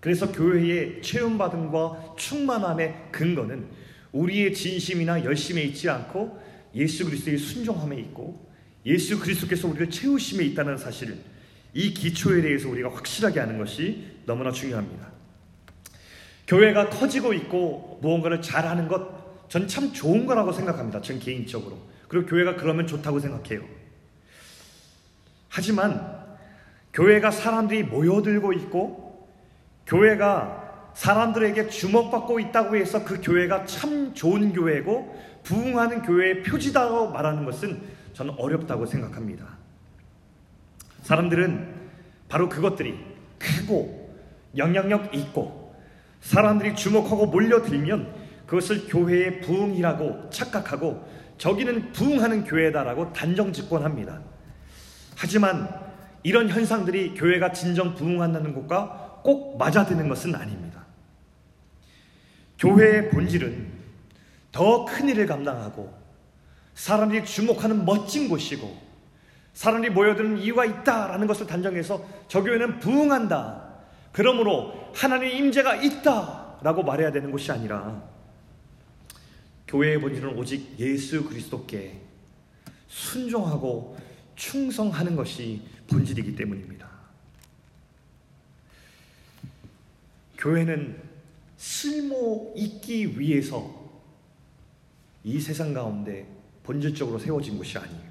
[0.00, 3.66] 그래서 교회의 체험받음과 충만함의 근거는
[4.12, 6.40] 우리의 진심이나 열심에 있지 않고
[6.74, 8.47] 예수 그리스도의 순종함에 있고
[8.88, 11.18] 예수 그리스도께서 우리를 채우심에 있다는 사실,
[11.74, 15.06] 이 기초에 대해서 우리가 확실하게 아는 것이 너무나 중요합니다.
[16.46, 21.02] 교회가 커지고 있고 무언가를 잘하는 것, 전 참 좋은 거라고 생각합니다.
[21.02, 21.78] 전 개인적으로.
[22.08, 23.62] 그리고 교회가 그러면 좋다고 생각해요.
[25.48, 26.18] 하지만
[26.94, 29.28] 교회가 사람들이 모여들고 있고
[29.86, 37.97] 교회가 사람들에게 주목받고 있다고 해서 그 교회가 참 좋은 교회고 부흥하는 교회의 표지다고 말하는 것은
[38.18, 39.46] 저는 어렵다고 생각합니다.
[41.02, 41.72] 사람들은
[42.28, 42.98] 바로 그것들이
[43.38, 44.12] 크고
[44.56, 45.76] 영향력 있고
[46.20, 48.12] 사람들이 주목하고 몰려들면
[48.44, 51.08] 그것을 교회의 부흥이라고 착각하고
[51.38, 54.20] 저기는 부흥하는 교회다라고 단정 집권합니다.
[55.14, 55.68] 하지만
[56.24, 60.84] 이런 현상들이 교회가 진정 부흥한다는 것과 꼭 맞아드는 것은 아닙니다.
[62.58, 63.78] 교회의 본질은
[64.50, 66.07] 더 큰 일을 감당하고
[66.78, 68.80] 사람들이 주목하는 멋진 곳이고
[69.52, 73.68] 사람들이 모여드는 이유가 있다라는 것을 단정해서 저 교회는 부흥한다.
[74.12, 78.08] 그러므로 하나님의 임재가 있다라고 말해야 되는 것이 아니라
[79.66, 82.00] 교회의 본질은 오직 예수 그리스도께
[82.86, 83.98] 순종하고
[84.36, 86.88] 충성하는 것이 본질이기 때문입니다.
[90.38, 91.02] 교회는
[91.56, 93.90] 쓸모 있기 위해서
[95.24, 96.37] 이 세상 가운데
[96.68, 98.08] 본질적으로 세워진 것이 아니에요.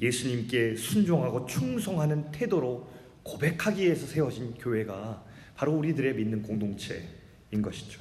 [0.00, 2.88] 예수님께 순종하고 충성하는 태도로
[3.22, 5.22] 고백하기 위해서 세워진 교회가
[5.54, 8.00] 바로 우리들의 믿는 공동체인 것이죠.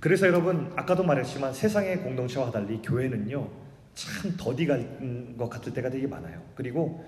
[0.00, 3.48] 그래서 여러분 아까도 말했지만 세상의 공동체와 달리 교회는요
[3.94, 6.42] 참 더디 갈것 같을 때가 되게 많아요.
[6.56, 7.04] 그리고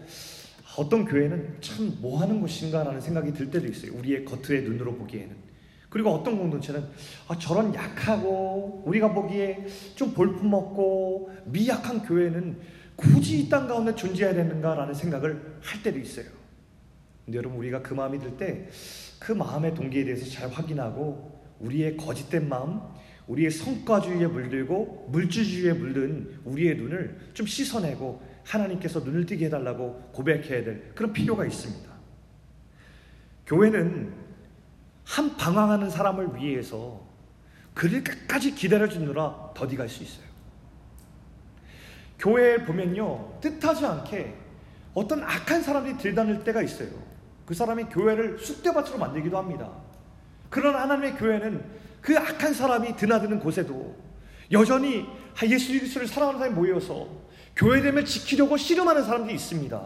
[0.79, 3.93] 어떤 교회는 참 뭐 하는 곳인가라는 생각이 들 때도 있어요.
[3.95, 5.52] 우리의 겉의 눈으로 보기에는.
[5.93, 6.83] 그리고 어떤 공동체는
[7.29, 12.57] 아, 저런 약하고 우리가 보기에 좀 볼품없고 미약한 교회는
[12.97, 16.25] 굳이 이 땅 가운데 존재해야 되는가라는 생각을 할 때도 있어요.
[17.27, 18.67] 근데 여러분 우리가 그 마음이 들 때
[19.19, 22.81] 그 마음의 동기에 대해서 잘 확인하고 우리의 거짓된 마음,
[23.29, 30.93] 우리의 성과주의에 물들고 물질주의에 물든 우리의 눈을 좀 씻어내고 하나님께서 눈을 뜨게 해달라고 고백해야 될
[30.95, 31.89] 그런 필요가 있습니다.
[33.47, 34.13] 교회는
[35.05, 37.01] 한 방황하는 사람을 위해서
[37.75, 40.27] 그를 끝까지 기다려주느라 더디 갈 수 있어요.
[42.19, 44.35] 교회에 보면요, 뜻하지 않게
[44.95, 46.91] 어떤 악한 사람이 들다닐 때가 있어요.
[47.45, 49.71] 그 사람이 교회를 쑥대밭으로 만들기도 합니다.
[50.49, 51.65] 그런 하나님의 교회는
[52.01, 53.97] 그 악한 사람이 드나드는 곳에도
[54.51, 55.07] 여전히
[55.45, 57.09] 예수 그리스도를 사랑하는 사람이 모여서
[57.57, 59.83] 교회됨을 지키려고 씨름하는 사람들이 있습니다.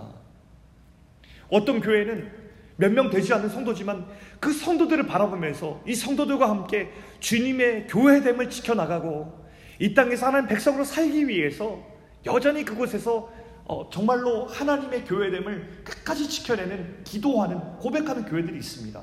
[1.49, 2.46] 어떤 교회는
[2.77, 4.07] 몇 명 되지 않는 성도지만
[4.39, 9.47] 그 성도들을 바라보면서 이 성도들과 함께 주님의 교회됨을 지켜나가고
[9.79, 11.83] 이 땅에서 하나님 백성으로 살기 위해서
[12.27, 13.33] 여전히 그곳에서
[13.65, 19.03] 어, 정말로 하나님의 교회됨을 끝까지 지켜내는 기도하는 고백하는 교회들이 있습니다.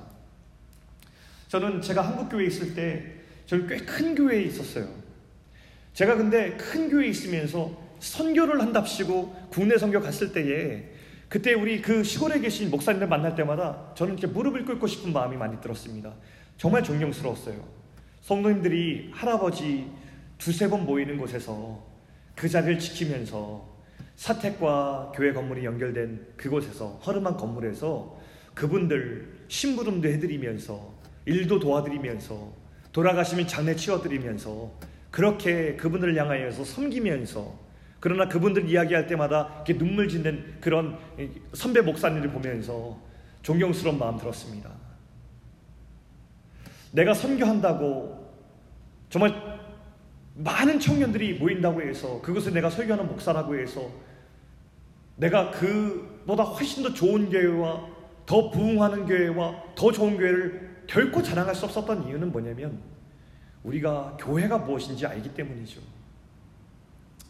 [1.50, 3.04] 저는 제가 한국 교회에 있을 때
[3.46, 4.88] 저는 꽤 큰 교회에 있었어요.
[5.94, 10.93] 제가 근데 큰 교회에 있으면서 선교를 한답시고 국내 선교 갔을 때에
[11.34, 15.60] 그때 우리 그 시골에 계신 목사님들 만날 때마다 저는 이렇게 무릎을 꿇고 싶은 마음이 많이
[15.60, 16.14] 들었습니다.
[16.58, 17.60] 정말 존경스러웠어요.
[18.22, 19.90] 성도님들이 할아버지
[20.38, 21.84] 두세 번 모이는 곳에서
[22.36, 23.68] 그 자리를 지키면서
[24.16, 28.16] 사택과 교회 건물이 연결된 그곳에서 허름한 건물에서
[28.54, 30.94] 그분들 심부름도 해드리면서
[31.26, 32.54] 일도 도와드리면서
[32.92, 34.72] 돌아가시면 장례 치워드리면서
[35.10, 37.63] 그렇게 그분들을 향하여서 섬기면서
[38.04, 40.98] 그러나 그분들 이야기할 때마다 이렇게 눈물 짓는 그런
[41.54, 43.00] 선배 목사님을 보면서
[43.44, 44.70] 존경스러운 마음 들었습니다.
[46.92, 48.30] 내가 선교한다고
[49.10, 49.58] 정말
[50.36, 53.90] 많은 청년들이 모인다고 해서 그것을 내가 설교하는 목사라고 해서
[55.16, 57.88] 내가 그보다 훨씬 더 좋은 교회와
[58.26, 62.82] 더 부흥하는 교회와 더 좋은 교회를 결코 자랑할 수 없었던 이유는 뭐냐면
[63.64, 66.03] 우리가 교회가 무엇인지 알기 때문이죠.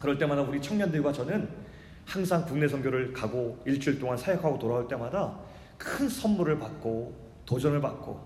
[0.04, 1.48] 그럴 때마다 우리 청년들과 저는
[2.06, 5.40] 항상 국내 선교를 가고 일주일 동안 사역하고 돌아올 때마다
[5.78, 8.22] 큰 선물을 받고 도전을 받고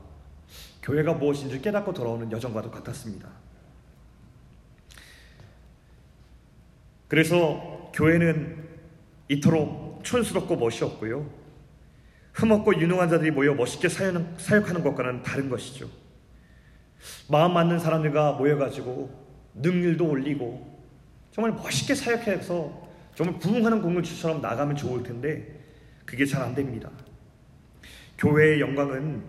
[0.82, 3.30] 교회가 무엇인지 깨닫고 돌아오는 여정과도 같았습니다.
[7.08, 8.68] 그래서 교회는
[9.30, 11.30] 이토록 촌스럽고 멋이 없고요.
[12.34, 15.88] 흠없고 유능한 자들이 모여 멋있게 사역하는 것과는 다른 것이죠.
[17.30, 20.77] 마음 맞는 사람들과 모여가지고 능률도 올리고
[21.38, 25.64] 정말 멋있게 사역해서 정말 부흥하는 공동체처럼 나가면 좋을 텐데
[26.04, 26.90] 그게 잘 안 됩니다.
[28.18, 29.22] 교회의 영광은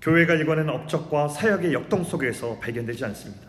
[0.00, 3.48] 교회가 일관하는 업적과 사역의 역동 속에서 발견되지 않습니다.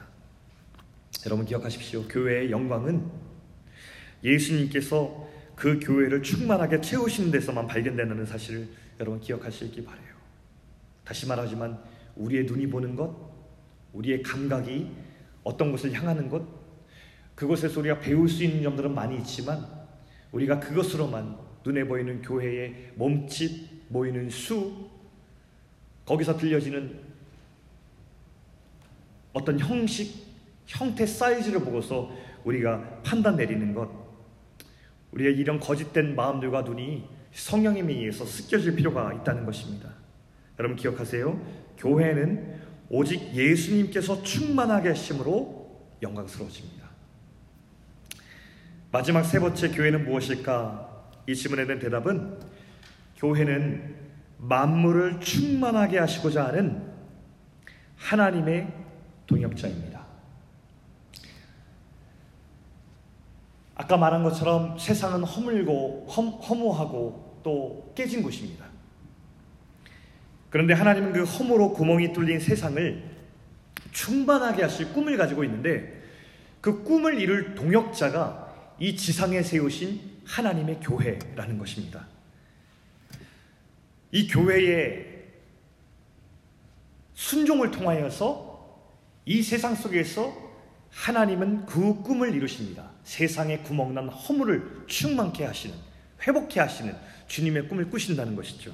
[1.28, 2.08] 여러분 기억하십시오.
[2.08, 3.08] 교회의 영광은
[4.24, 8.68] 예수님께서 그 교회를 충만하게 채우시는 데서만 발견된다는 사실을
[9.00, 10.16] 여러분 기억하시기 바래요.
[11.06, 11.78] 다시 말하지만
[12.16, 13.16] 우리의 눈이 보는 것,
[13.94, 14.90] 우리의 감각이
[15.44, 16.61] 어떤 곳을 향하는 것,
[17.36, 19.66] 그곳에서 우리가 배울 수 있는 점들은 많이 있지만
[20.32, 24.90] 우리가 그것으로만 눈에 보이는 교회의 몸집, 모이는 수,
[26.06, 27.00] 거기서 들려지는
[29.34, 30.26] 어떤 형식,
[30.66, 32.12] 형태 사이즈를 보고서
[32.44, 33.90] 우리가 판단 내리는 것,
[35.12, 39.90] 우리의 이런 거짓된 마음들과 눈이 성령님에 의해서 습겨질 필요가 있다는 것입니다.
[40.60, 41.40] 여러분 기억하세요.
[41.78, 42.60] 교회는
[42.90, 46.81] 오직 예수님께서 충만하게 하심으로 영광스러워집니다.
[48.92, 50.90] 마지막 세 번째 교회는 무엇일까?
[51.26, 52.38] 이 질문에 대한 대답은
[53.16, 53.96] 교회는
[54.38, 56.92] 만물을 충만하게 하시고자 하는
[57.96, 58.74] 하나님의
[59.28, 60.02] 동역자입니다.
[63.76, 68.66] 아까 말한 것처럼 세상은 허물고 허, 무하고 또 깨진 곳입니다.
[70.50, 73.10] 그런데 하나님은 그 허무로 구멍이 뚫린 세상을
[73.92, 76.02] 충만하게 하실 꿈을 가지고 있는데
[76.60, 78.41] 그 꿈을 이룰 동역자가
[78.82, 82.08] 이 지상에 세우신 하나님의 교회라는 것입니다.
[84.12, 85.06] 이 교회의
[87.14, 88.50] 순종을 통하여서
[89.26, 90.36] 이 세상 속에서
[90.90, 92.90] 하나님은 그 꿈을 이루십니다.
[93.04, 95.76] 세상에 구멍난 허물을 충만케 하시는,
[96.26, 96.96] 회복케 하시는
[97.28, 98.74] 주님의 꿈을 꾸신다는 것이죠.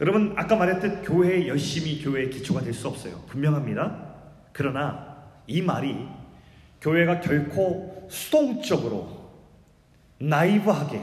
[0.00, 3.22] 여러분, 아까 말했듯 교회 열심히 교회의 기초가 될 수 없어요.
[3.28, 4.14] 분명합니다.
[4.54, 6.08] 그러나 이 말이
[6.80, 9.08] 교회가 결코 수동적으로
[10.18, 11.00] 나이브하게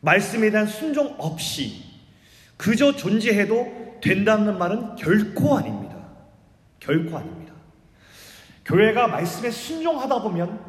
[0.00, 1.84] 말씀에 대한 순종 없이
[2.58, 5.96] 그저 존재해도 된다는 말은 결코 아닙니다.
[6.80, 7.54] 결코 아닙니다.
[8.66, 10.60] 교회가 말씀에 순종하다 보면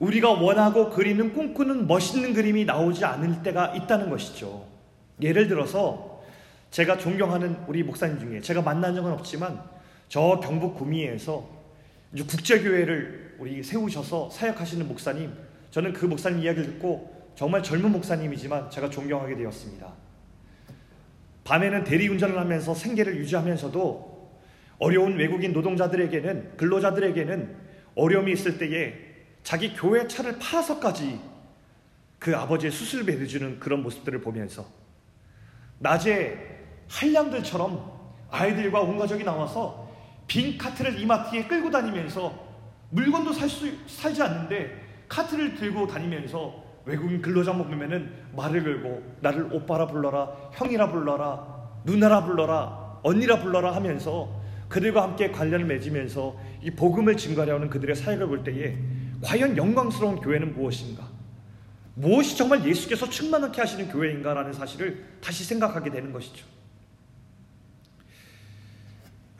[0.00, 4.66] 우리가 원하고 그리는 꿈꾸는 멋있는 그림이 나오지 않을 때가 있다는 것이죠.
[5.22, 6.22] 예를 들어서
[6.70, 9.62] 제가 존경하는 우리 목사님 중에 제가 만난 적은 없지만
[10.08, 11.48] 저 경북 구미에서
[12.28, 15.32] 국제교회를 우리 세우셔서 사역하시는 목사님
[15.70, 19.92] 저는 그 목사님 이야기를 듣고 정말 젊은 목사님이지만 제가 존경하게 되었습니다.
[21.44, 24.32] 밤에는 대리운전을 하면서 생계를 유지하면서도
[24.80, 27.56] 어려운 외국인 노동자들에게는 근로자들에게는
[27.94, 28.94] 어려움이 있을 때에
[29.44, 31.20] 자기 교회 차를 팔아서까지
[32.18, 34.66] 그 아버지의 수술비 해주는 그런 모습들을 보면서
[35.78, 36.36] 낮에
[36.88, 37.98] 한량들처럼
[38.30, 39.88] 아이들과 온 가족이 나와서
[40.26, 42.47] 빈 카트를 이마트에 끌고 다니면서
[42.90, 49.86] 물건도 살 수, 살지 않는데 카트를 들고 다니면서 외국인 근로자 먹으면은 말을 걸고 나를 오빠라
[49.86, 57.70] 불러라, 형이라 불러라, 누나라 불러라, 언니라 불러라 하면서 그들과 함께 관련을 맺으면서 이 복음을 증가하려는
[57.70, 58.76] 그들의 사역을 볼 때에
[59.22, 61.06] 과연 영광스러운 교회는 무엇인가?
[61.94, 66.46] 무엇이 정말 예수께서 충만하게 하시는 교회인가라는 사실을 다시 생각하게 되는 것이죠.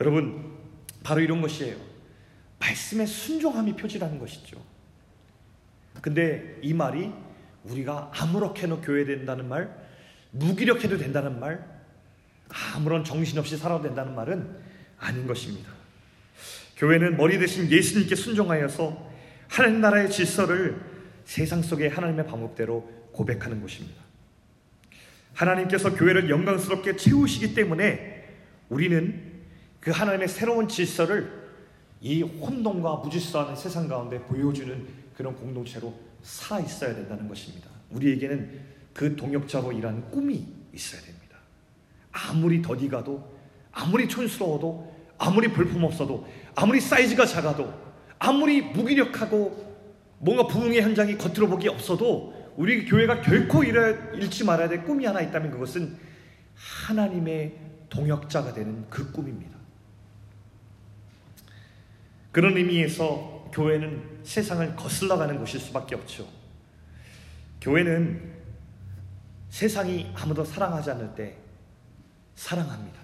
[0.01, 0.57] 여러분,
[1.03, 1.88] 바로 이런 것이에요.
[2.69, 4.61] 말씀의 순종함이 표지라는 것이죠.
[6.01, 7.11] 근데 이 말이
[7.63, 9.75] 우리가 아무렇게나 교회 된다는 말,
[10.31, 11.65] 무기력해도 된다는 말,
[12.75, 14.57] 아무런 정신없이 살아도 된다는 말은
[14.97, 15.69] 아닌 것입니다.
[16.77, 19.09] 교회는 머리 대신 예수님께 순종하여서
[19.47, 20.81] 하나님 나라의 질서를
[21.25, 24.01] 세상 속의 하나님의 방법대로 고백하는 곳입니다.
[25.33, 28.27] 하나님께서 교회를 영광스럽게 채우시기 때문에
[28.69, 29.21] 우리는
[29.79, 31.38] 그 하나님의 새로운 질서를
[32.01, 37.69] 이 혼돈과 무질서하는 세상 가운데 보여주는 그런 공동체로 살아 있어야 된다는 것입니다.
[37.91, 38.59] 우리에게는
[38.93, 41.37] 그 동역자로 일하는 꿈이 있어야 됩니다.
[42.11, 43.37] 아무리 더디 가도,
[43.71, 46.25] 아무리 촌스러워도, 아무리 볼품없어도,
[46.55, 47.73] 아무리 사이즈가 작아도,
[48.17, 49.69] 아무리 무기력하고
[50.19, 55.51] 뭔가 부흥의 현장이 겉으로 보기 없어도 우리 교회가 결코 잃지 말아야 될 꿈이 하나 있다면
[55.51, 55.97] 그것은
[56.55, 57.57] 하나님의
[57.89, 59.58] 동역자가 되는 그 꿈입니다.
[62.31, 66.27] 그런 의미에서 교회는 세상을 거슬러 가는 곳일 수밖에 없죠.
[67.61, 68.39] 교회는
[69.49, 71.35] 세상이 아무도 사랑하지 않을 때
[72.35, 72.99] 사랑합니다.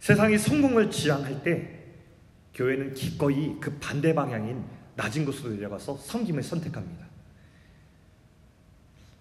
[0.00, 1.78] 세상이 성공을 지향할 때
[2.54, 4.64] 교회는 기꺼이 그 반대 방향인
[4.96, 7.06] 낮은 곳으로 내려가서 섬김을 선택합니다.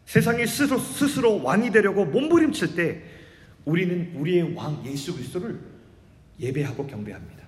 [0.06, 3.04] 세상이 스스로, 스스로 왕이 되려고 몸부림칠 때
[3.66, 5.60] 우리는 우리의 왕 예수 그리스도를
[6.40, 7.39] 예배하고 경배합니다.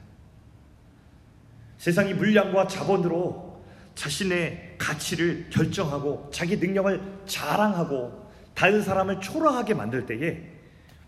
[1.81, 3.59] 세상이 물량과 자본으로
[3.95, 10.43] 자신의 가치를 결정하고 자기 능력을 자랑하고 다른 사람을 초라하게 만들 때에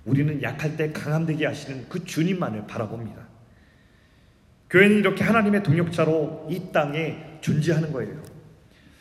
[0.03, 3.21] 우리는 약할 때 강함되게 하시는 그 주님만을 바라봅니다.
[4.71, 8.19] 교회는 이렇게 하나님의 동역자로 이 땅에 존재하는 거예요.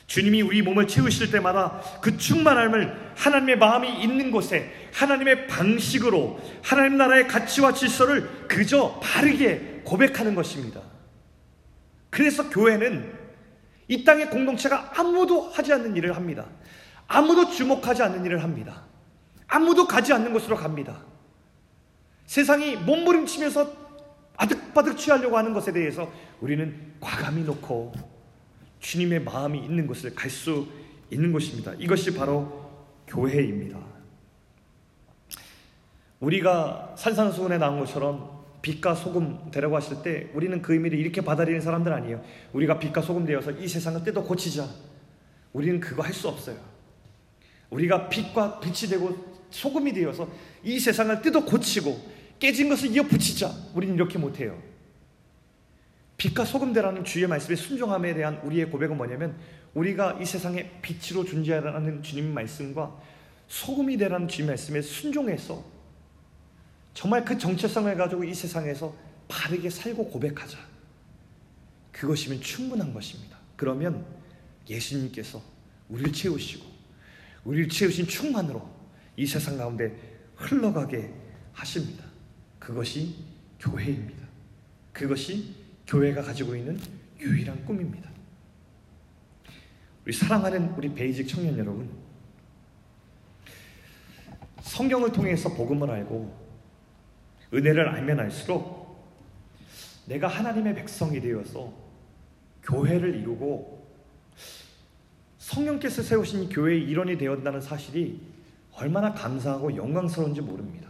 [0.06, 7.26] 주님이 우리 몸을 채우실 때마다 그 충만함을 하나님의 마음이 있는 곳에 하나님의 방식으로 하나님 나라의
[7.28, 10.91] 가치와 질서를 그저 바르게 고백하는 것입니다.
[12.12, 13.10] 그래서 교회는
[13.88, 16.46] 이 땅의 공동체가 아무도 하지 않는 일을 합니다.
[17.08, 18.82] 아무도 주목하지 않는 일을 합니다.
[19.48, 21.00] 아무도 가지 않는 곳으로 갑니다.
[22.26, 23.72] 세상이 몸부림치면서
[24.36, 27.92] 아득바득 취하려고 하는 것에 대해서 우리는 과감히 놓고
[28.80, 30.68] 주님의 마음이 있는 곳을 갈 수
[31.10, 31.72] 있는 것입니다.
[31.78, 32.70] 이것이 바로
[33.06, 33.78] 교회입니다.
[36.20, 41.92] 우리가 산산수훈에 나온 것처럼 빛과 소금 되라고 하실 때 우리는 그 의미를 이렇게 받아들이는 사람들
[41.92, 42.22] 아니에요.
[42.52, 44.66] 우리가 빛과 소금 되어서 이 세상을 뜯어 고치자.
[45.52, 46.56] 우리는 그거 할 수 없어요.
[47.70, 50.28] 우리가 빛과 빛이 되고 소금이 되어서
[50.62, 52.00] 이 세상을 뜯어 고치고
[52.38, 53.50] 깨진 것을 이어 붙이자.
[53.74, 54.60] 우리는 이렇게 못해요.
[56.16, 59.36] 빛과 소금 되라는 주의 말씀의 순종함에 대한 우리의 고백은 뭐냐면
[59.74, 62.96] 우리가 이 세상에 빛으로 존재하라는 주님의 말씀과
[63.48, 65.64] 소금이 되라는 주의 말씀에 순종해서
[66.94, 68.94] 정말 그 정체성을 가지고 이 세상에서
[69.28, 70.58] 바르게 살고 고백하자.
[71.90, 73.38] 그것이면 충분한 것입니다.
[73.56, 74.04] 그러면
[74.68, 75.42] 예수님께서
[75.88, 76.66] 우리를 채우시고
[77.44, 78.68] 우리를 채우신 충만으로
[79.16, 79.96] 이 세상 가운데
[80.36, 81.12] 흘러가게
[81.52, 82.04] 하십니다.
[82.58, 83.16] 그것이
[83.58, 84.26] 교회입니다.
[84.92, 85.54] 그것이
[85.86, 86.78] 교회가 가지고 있는
[87.18, 88.10] 유일한 꿈입니다.
[90.04, 91.88] 우리 사랑하는 우리 베이직 청년 여러분,
[94.62, 96.41] 성경을 통해서 복음을 알고
[97.52, 98.82] 은혜를 알면 알수록
[100.06, 101.72] 내가 하나님의 백성이 되어서
[102.62, 103.86] 교회를 이루고
[105.38, 108.20] 성령께서 세우신 교회의 일원이 되었다는 사실이
[108.72, 110.88] 얼마나 감사하고 영광스러운지 모릅니다.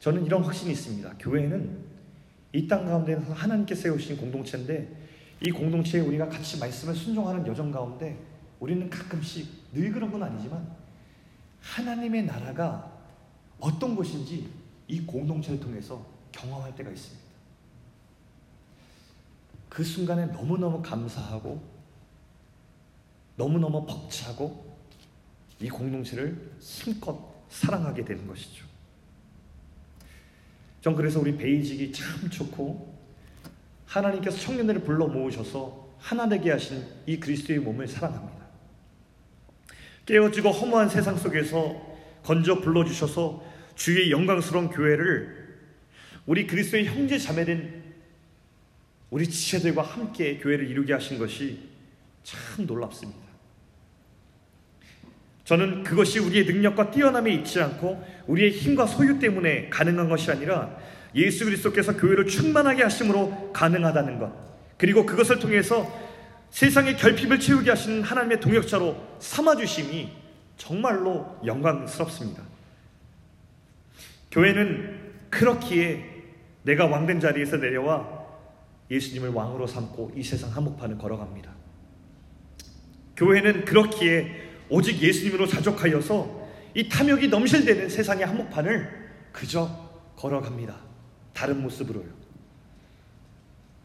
[0.00, 1.14] 저는 이런 확신이 있습니다.
[1.18, 1.86] 교회는
[2.54, 4.88] 이 땅 가운데서 하나님께 세우신 공동체인데
[5.44, 8.18] 이 공동체에 우리가 같이 말씀을 순종하는 여정 가운데
[8.58, 10.66] 우리는 가끔씩 늘 그런 건 아니지만
[11.60, 12.90] 하나님의 나라가
[13.60, 14.48] 어떤 곳인지
[14.88, 17.28] 이 공동체를 통해서 경험할 때가 있습니다.
[19.68, 21.62] 그 순간에 너무너무 감사하고
[23.36, 24.76] 너무너무 벅차고
[25.60, 27.18] 이 공동체를 힘껏
[27.50, 28.66] 사랑하게 되는 것이죠.
[30.80, 32.96] 전 그래서 우리 베이직이 참 좋고
[33.86, 38.38] 하나님께서 청년들을 불러 모으셔서 하나 되게 하신 이 그리스도의 몸을 사랑합니다.
[40.06, 41.86] 깨어지고 허무한 세상 속에서
[42.22, 43.42] 건져 불러주셔서
[43.78, 45.38] 주의 영광스러운 교회를
[46.26, 47.84] 우리 그리스도의 형제 자매된
[49.08, 51.60] 우리 지체들과 함께 교회를 이루게 하신 것이
[52.24, 53.20] 참 놀랍습니다.
[55.44, 60.76] 저는 그것이 우리의 능력과 뛰어남에 있지 않고 우리의 힘과 소유 때문에 가능한 것이 아니라
[61.14, 64.32] 예수 그리스도께서 교회를 충만하게 하심으로 가능하다는 것.
[64.76, 65.88] 그리고 그것을 통해서
[66.50, 70.10] 세상의 결핍을 채우게 하시는 하나님의 동역자로 삼아 주심이
[70.56, 72.47] 정말로 영광스럽습니다.
[74.30, 76.04] 교회는 그렇기에
[76.62, 78.26] 내가 왕된 자리에서 내려와
[78.90, 81.54] 예수님을 왕으로 삼고 이 세상 한복판을 걸어갑니다.
[83.16, 89.68] 교회는 그렇기에 오직 예수님으로 자족하여서 이 탐욕이 넘실대는 세상의 한복판을 그저
[90.16, 90.76] 걸어갑니다.
[91.32, 92.06] 다른 모습으로요.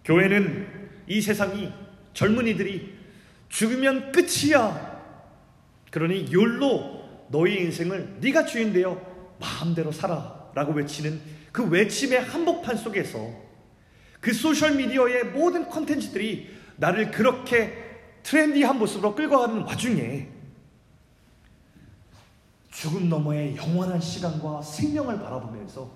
[0.06, 0.68] 교회는
[1.08, 1.72] 이 세상이
[2.14, 2.94] 젊은이들이
[3.50, 4.94] 죽으면 끝이야.
[5.92, 9.13] 그러니 욜로 너희 인생을 네가 주인되어
[9.44, 11.22] 마음대로 살아 라고 외치는
[11.52, 13.30] 그 외침의 한복판 속에서
[14.22, 17.78] 그 소셜미디어의 모든 컨텐츠들이 나를 그렇게
[18.24, 20.30] trendy한 모습으로 끌고 가는 와중에
[22.72, 25.92] 죽음 너머의 영원한 시간과 생명을 바라보면서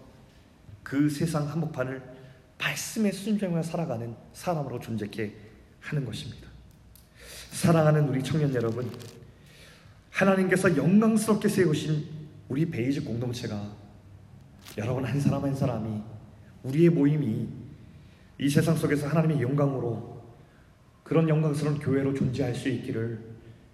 [0.83, 2.01] 그 세상 한복판을
[2.59, 5.33] 말씀의 순종을 살아가는 사람으로 존재케
[5.79, 6.47] 하는 것입니다.
[7.51, 8.91] 사랑하는 우리 청년 여러분,
[10.11, 12.16] 하나님께서 영광스럽게 세우신
[12.49, 13.75] 우리 베이직 공동체가
[14.77, 16.01] 여러분 한 사람 한 사람이
[16.63, 17.47] 우리의 모임이
[18.39, 20.23] 이 세상 속에서 하나님의 영광으로
[21.03, 23.19] 그런 영광스러운 교회로 존재할 수 있기를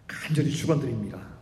[0.07, 1.32] 간절히 축원드립니다.